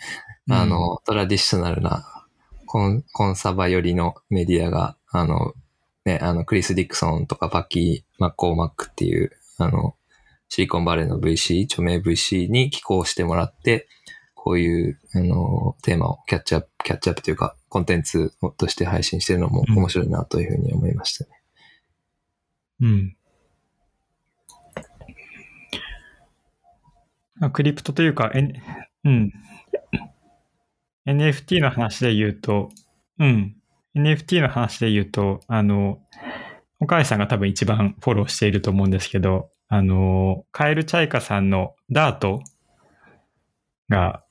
[0.51, 2.27] あの、トラディショナルな
[2.67, 5.55] コンコンサバ寄りのメディアが、あの、
[6.05, 9.95] ね、あの、クリス・ディクソンとかパッキー・マッコーマックっていう、あの、
[10.49, 13.87] シリコンバレーの VC、著名 VC に寄稿してもらって、
[14.47, 21.31] こういう、あの、テーマをキャッチアップ、キャッチアップというか、コンテンツとして配信してるのも面白いなというふうに思いましたね。
[22.81, 23.17] うん。
[27.41, 28.63] あクリプトというか、N、
[29.03, 29.33] うん。
[31.09, 32.69] NFT の話で言うと、
[33.19, 33.57] うん。
[33.97, 35.99] NFT の話で言うと、あの、
[36.79, 42.45] 岡井さんが多分一番フォローしていると思うんですけど、あの、カエルチャイカさんのダート
[43.89, 44.23] が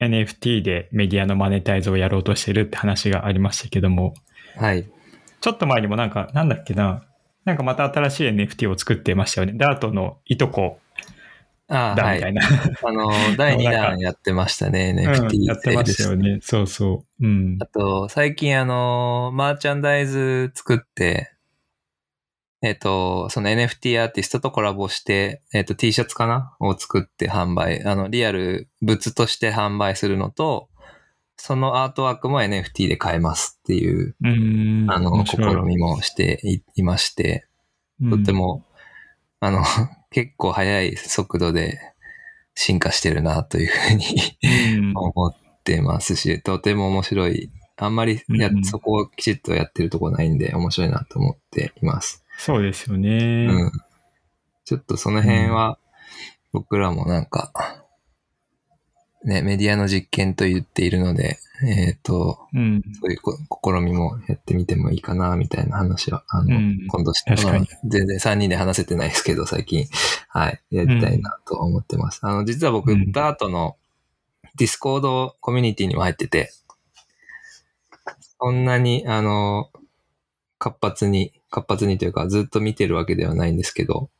[0.00, 4.14] NFT でメディアのマネタイズをやろうとしてるって話がありましたけども、
[4.56, 4.88] はい。
[5.40, 7.04] ちょっと前にもなんか、なんだっけな、
[7.44, 9.54] なんかまた新しい NFT を作ってましたよね。
[9.56, 10.78] ダートのいとこ
[11.68, 12.46] ああ、はいだみた。
[12.46, 12.72] いな。
[12.82, 16.38] あの、第2 なんか弾やってましたね、うん NFT やってましたよね。
[16.42, 17.26] そうそう。
[17.26, 17.66] うんあ。
[17.66, 21.32] と、最近あの、マーチャンダイズ作って、
[22.60, 26.56] えっ、と、その NFT アーティストとコラボして、えっ、と T シャツかな？
[26.58, 27.84] を作って販売。
[27.84, 30.68] あの、リアル物として販売するのと、
[31.36, 34.90] そのアートワークも NFT で買えますっていう、うん。
[34.90, 37.46] あの、試みもしていいまして、
[38.00, 38.64] うんとっても、
[39.40, 39.62] あの、
[40.10, 41.78] 結構速い速度で
[42.54, 44.04] 進化してるなというふうに
[44.78, 47.50] うん 思ってますし、とても面白い。
[47.76, 52.24] あんまりや、そこをきちっとやってるとこないんで面白いなと思っています。
[52.38, 53.48] そうですよね。
[53.50, 53.72] うん。
[54.64, 55.76] ちょっとその辺は
[56.52, 57.52] 僕らもなんか、
[59.24, 62.82] ね、メディアの実験と言っているので、えっ、と、うん。
[63.00, 67.34] そういうこ試みもやってみてもいいかな、みたいな話は、あの、うん今度して、
[67.84, 69.86] 全然3人で話せてないですけど、最近、
[70.30, 72.20] はい、やりたいなと思ってます。
[72.22, 73.76] あの、実は僕、うんダートの
[74.54, 76.52] ディスコードコミュニティにも入ってて、
[78.40, 79.70] そんなに、あの、
[80.58, 84.10] 活発に、活発にというか、ずっと見てるわけではないんですけど、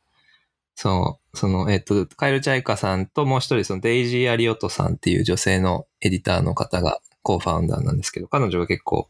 [0.75, 9.09] その、その、えっと、カイルチャイカさんともう一人、そのデイジー・アリオトさんっていう女性のエディターの方が co-founder なんですけど、彼女が結構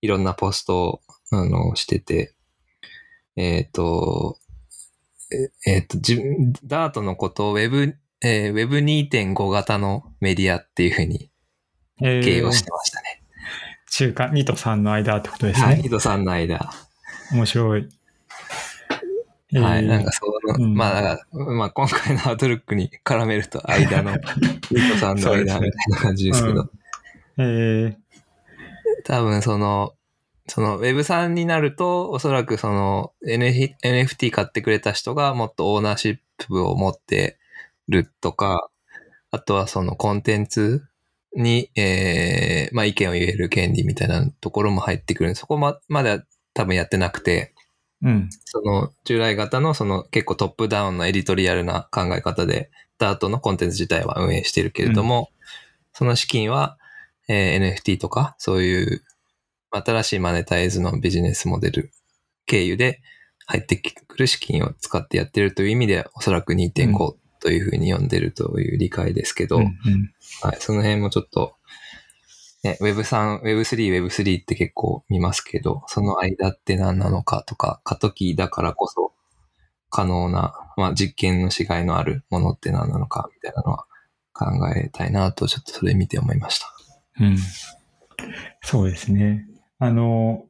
[0.00, 1.00] いろんなポストを、
[1.30, 2.34] あの、してて、
[3.36, 4.38] えっ、と、
[5.32, 11.30] ええっ、と、自分、ダートのことを Web、えー Web2.5 型のメディアっていうふうに
[12.02, 13.19] えー形容してましたね。
[14.00, 15.76] 中間、2と3の間ってことですはい。
[15.76, 15.82] ね。
[15.82, 16.70] ヒドさんの間。
[17.32, 17.82] 面白い。
[17.82, 17.90] はい。
[19.52, 26.70] えーなんかその、うんまあだから、まあ今回のアウトルックに絡めると間の、ヒドさんの間みたいな感じですけど、
[27.36, 27.96] えー
[29.04, 29.92] 多分その、
[30.46, 37.38] その Web3 になると、おそらくその NF NFT 買ってくれた人がもっとオーナーシップを持って
[37.88, 38.70] るとか、
[39.30, 40.86] あとはそのコンテンツ
[41.34, 45.34] に、えーまあ意見を言える権利みたいなところも入ってくる。
[45.34, 46.22] そこままでは
[46.54, 47.54] 多分やってなくて、
[48.02, 48.28] うん。
[48.44, 55.30] その従来型のその結構トップダウンのエディトリアルな考え方で、ダートのコンテンツ自体は運営してるけれども、
[55.92, 56.78] その資金は、
[57.28, 59.02] えー NFT とか、そういう
[59.70, 61.92] 新しいマネタイズのビジネスモデル
[62.46, 63.00] 経由で
[63.46, 69.70] 入ってくる資金を使ってやってるという意味で、おそらく2.5というふうに呼んでるという理解ですけど、うんうん
[70.42, 71.54] はい、その辺もちょっと、
[72.62, 79.12] ね、Web3、Web3、Web3 って結構見ますけど、その間って何なのかとか、過渡期だからこそ
[79.88, 83.86] 可能な、まあ実験のしがいのあるものって何なのかみたいなのは
[84.32, 86.66] 考えたいなと、ちょっとそれ見て思いました。
[87.20, 87.38] うん。
[88.62, 89.46] そうですね。
[89.78, 90.44] あの、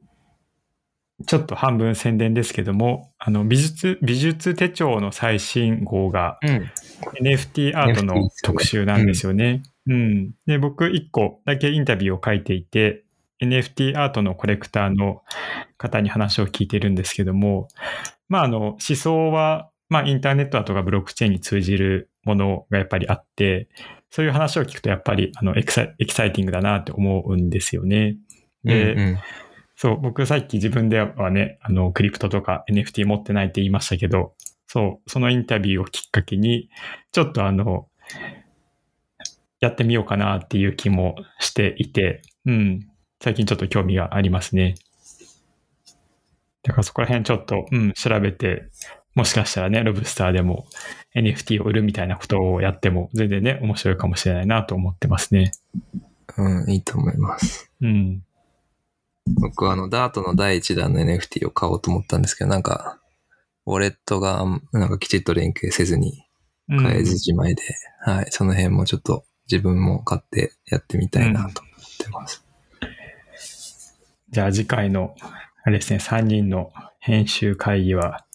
[1.25, 6.71] ちょっと半分宣伝ですけども、あの、美術、美術手帳の最新号がうん。
[7.19, 9.63] NFT アートの特集なんですよね。
[9.87, 10.31] うん。
[10.45, 13.03] で、僕一個だけインタビューを書いていて、
[13.41, 15.23] NFT アートのコレクターの
[15.77, 17.67] 方に話を聞いてるんですけども、
[18.29, 23.67] まあ、あの、思想は、まあ、インターネットだとかブロックチェーンに通じるものがやっぱりあって、
[24.09, 28.17] そういう話を聞くとやっぱり、あの、エキサエキサイティングだなって思うんですよね。
[28.63, 29.19] で、うんうん
[29.81, 34.35] そう、僕さっき自分ではね、あの、クリプトとか NFT 持ってないって言いましたけど、
[34.67, 36.69] そう、そのインタビューをきっかけに、
[37.11, 37.87] ちょっとあの、
[39.59, 42.87] やってみようかなっていう気もしていて、うん、
[43.23, 44.75] 最近ちょっと興味がありますね。
[46.61, 48.69] だからそこら辺ちょっと、うん、調べて、
[49.15, 50.67] もしかしたらね、ロブスターでも
[51.15, 55.53] NFT を売るみたいなことをやっても全然ね、面白いかもしれないなと思ってますね。
[56.37, 57.71] うん、いいと思います。
[57.81, 58.21] うん。
[59.27, 62.99] 僕はあの、ダートの第一弾の NFT を買おうと思ったんですけど、なんか、
[63.65, 66.25] ウォレットがなんかきちっと連携せずに
[66.69, 67.61] うん買えずじまいで、
[68.05, 72.45] はい、その辺もちょっと自分も買ってやってみたいなと思ってます。
[74.29, 75.15] じゃあ次回の、
[75.63, 78.25] あれですね、3人の編集会議は、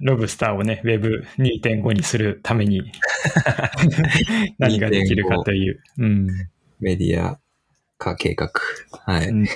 [0.00, 2.90] ロブスターをね、Web2.5 にするために
[4.58, 5.82] 何ができるかという。
[5.98, 6.26] うん。
[6.80, 7.38] メディア
[8.00, 8.50] 化計画。
[9.04, 9.28] はい。
[9.28, 9.46] うん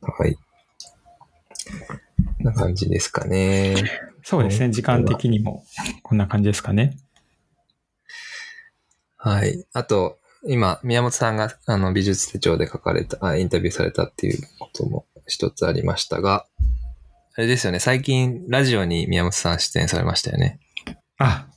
[0.00, 0.34] はい。
[0.34, 0.40] こ
[2.40, 3.74] んな感じですかね。
[4.22, 5.64] そうですね、時間的にも
[6.02, 6.96] こんな感じですかね。
[9.16, 9.66] はい。
[9.72, 16.46] あと、今、宮本さんが、あの、美術手帳で書かれた、あ、インタビューされたっていうことも一つありましたが、
[17.34, 20.60] あれですよね、最近、ラジオに宮本さん出演されましたよね。
[21.18, 21.48] あ、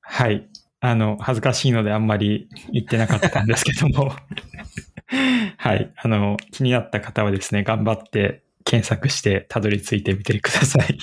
[0.00, 0.48] はい。
[0.86, 4.12] あの、恥ずかしいのであんまり言ってなかったんですけども。
[5.56, 5.90] はい。
[5.96, 10.98] あの、気になった方はですね、頑張って検索してたどり着いてみてください。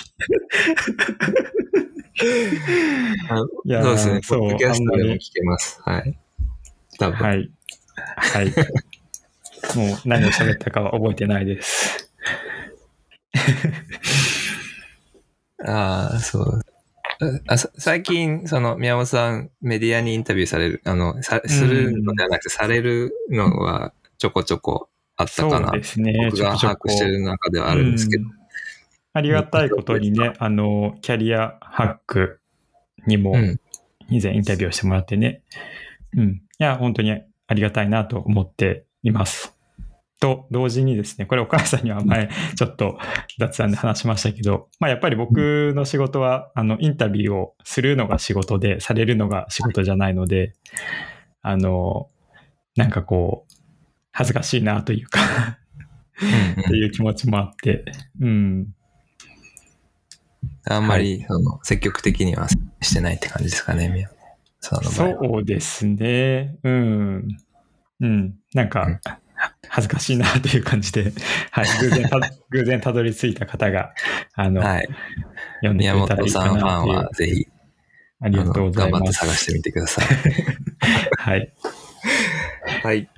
[3.64, 4.20] いやーそうですね。
[4.22, 5.80] そうポッドキャストでも聞けます。
[5.82, 6.16] はい。
[7.00, 7.16] 多分。
[7.16, 7.50] はい。
[7.96, 8.46] はい。
[9.76, 12.08] もう何を喋ったかは覚えてないです。
[15.66, 16.60] ああ、そう。
[17.46, 25.70] あさ最近、その、宮本さん、メディアにインタビューされる、あの、さするのではなくて、されるのはちょこちょこあったそうかな。
[25.72, 26.30] ですね。
[26.30, 28.24] 僕がちょこちょこ把握してる中ではあるんですけど。
[28.24, 28.42] うん
[29.14, 32.40] ありがたいことにね、あの、キャリアハック
[33.06, 33.60] にもうん。
[34.08, 35.42] 以前インタビューをしてもらってね。
[36.16, 36.28] うん。
[36.30, 39.54] いや、本当にありがたいなと思っています。
[40.22, 42.96] と、同時にですね、これお母さんには前、ちょっと
[43.40, 50.52] 雑談で話しましたけど、まあやっぱり僕の仕事は、あの、インタビューをするのが仕事で、されるのが仕事じゃないので、
[51.42, 52.08] あの、
[52.76, 53.54] なんかこう、
[54.12, 55.18] 恥ずかしいなというか、
[56.22, 57.84] うんっていう気持ちもあって、
[58.20, 58.68] うん。
[60.70, 62.46] あんまり、その、積極的には
[62.80, 64.08] してないって感じですかね。
[64.60, 64.76] そ
[65.40, 66.58] うですね。
[66.62, 67.28] うん。
[68.00, 68.34] うん。
[68.54, 69.00] なんか、うん
[69.68, 71.12] 恥ずかしいなという感じで、
[71.50, 71.66] はい。
[71.80, 72.20] 偶然た、
[72.50, 73.92] 偶然たどり着いた方が、
[74.34, 74.88] あの、はい。
[75.56, 77.46] 読んでく宮れたらいいか本さんファンは、ぜひ、
[78.20, 79.18] ありがとうございあの頑張ってます。
[79.18, 80.06] 探してみてください。
[81.18, 81.52] はい。
[82.82, 83.10] はい。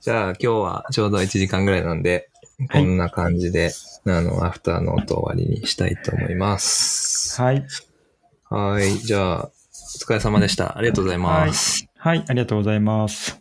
[0.00, 2.36] じゃあ、今日はちょうど1時間ぐらいなんで、はい
[2.72, 3.70] こんな感じで、
[4.06, 7.40] あの、アフターノート終わりにしたいと思います。
[7.42, 7.66] はい。
[8.44, 8.96] はい。
[8.96, 9.50] じゃあ、お
[9.98, 10.78] 疲れ様でした。
[10.78, 11.86] ありがとうございます。
[11.98, 12.24] はい。
[12.26, 13.38] ありがとうございます。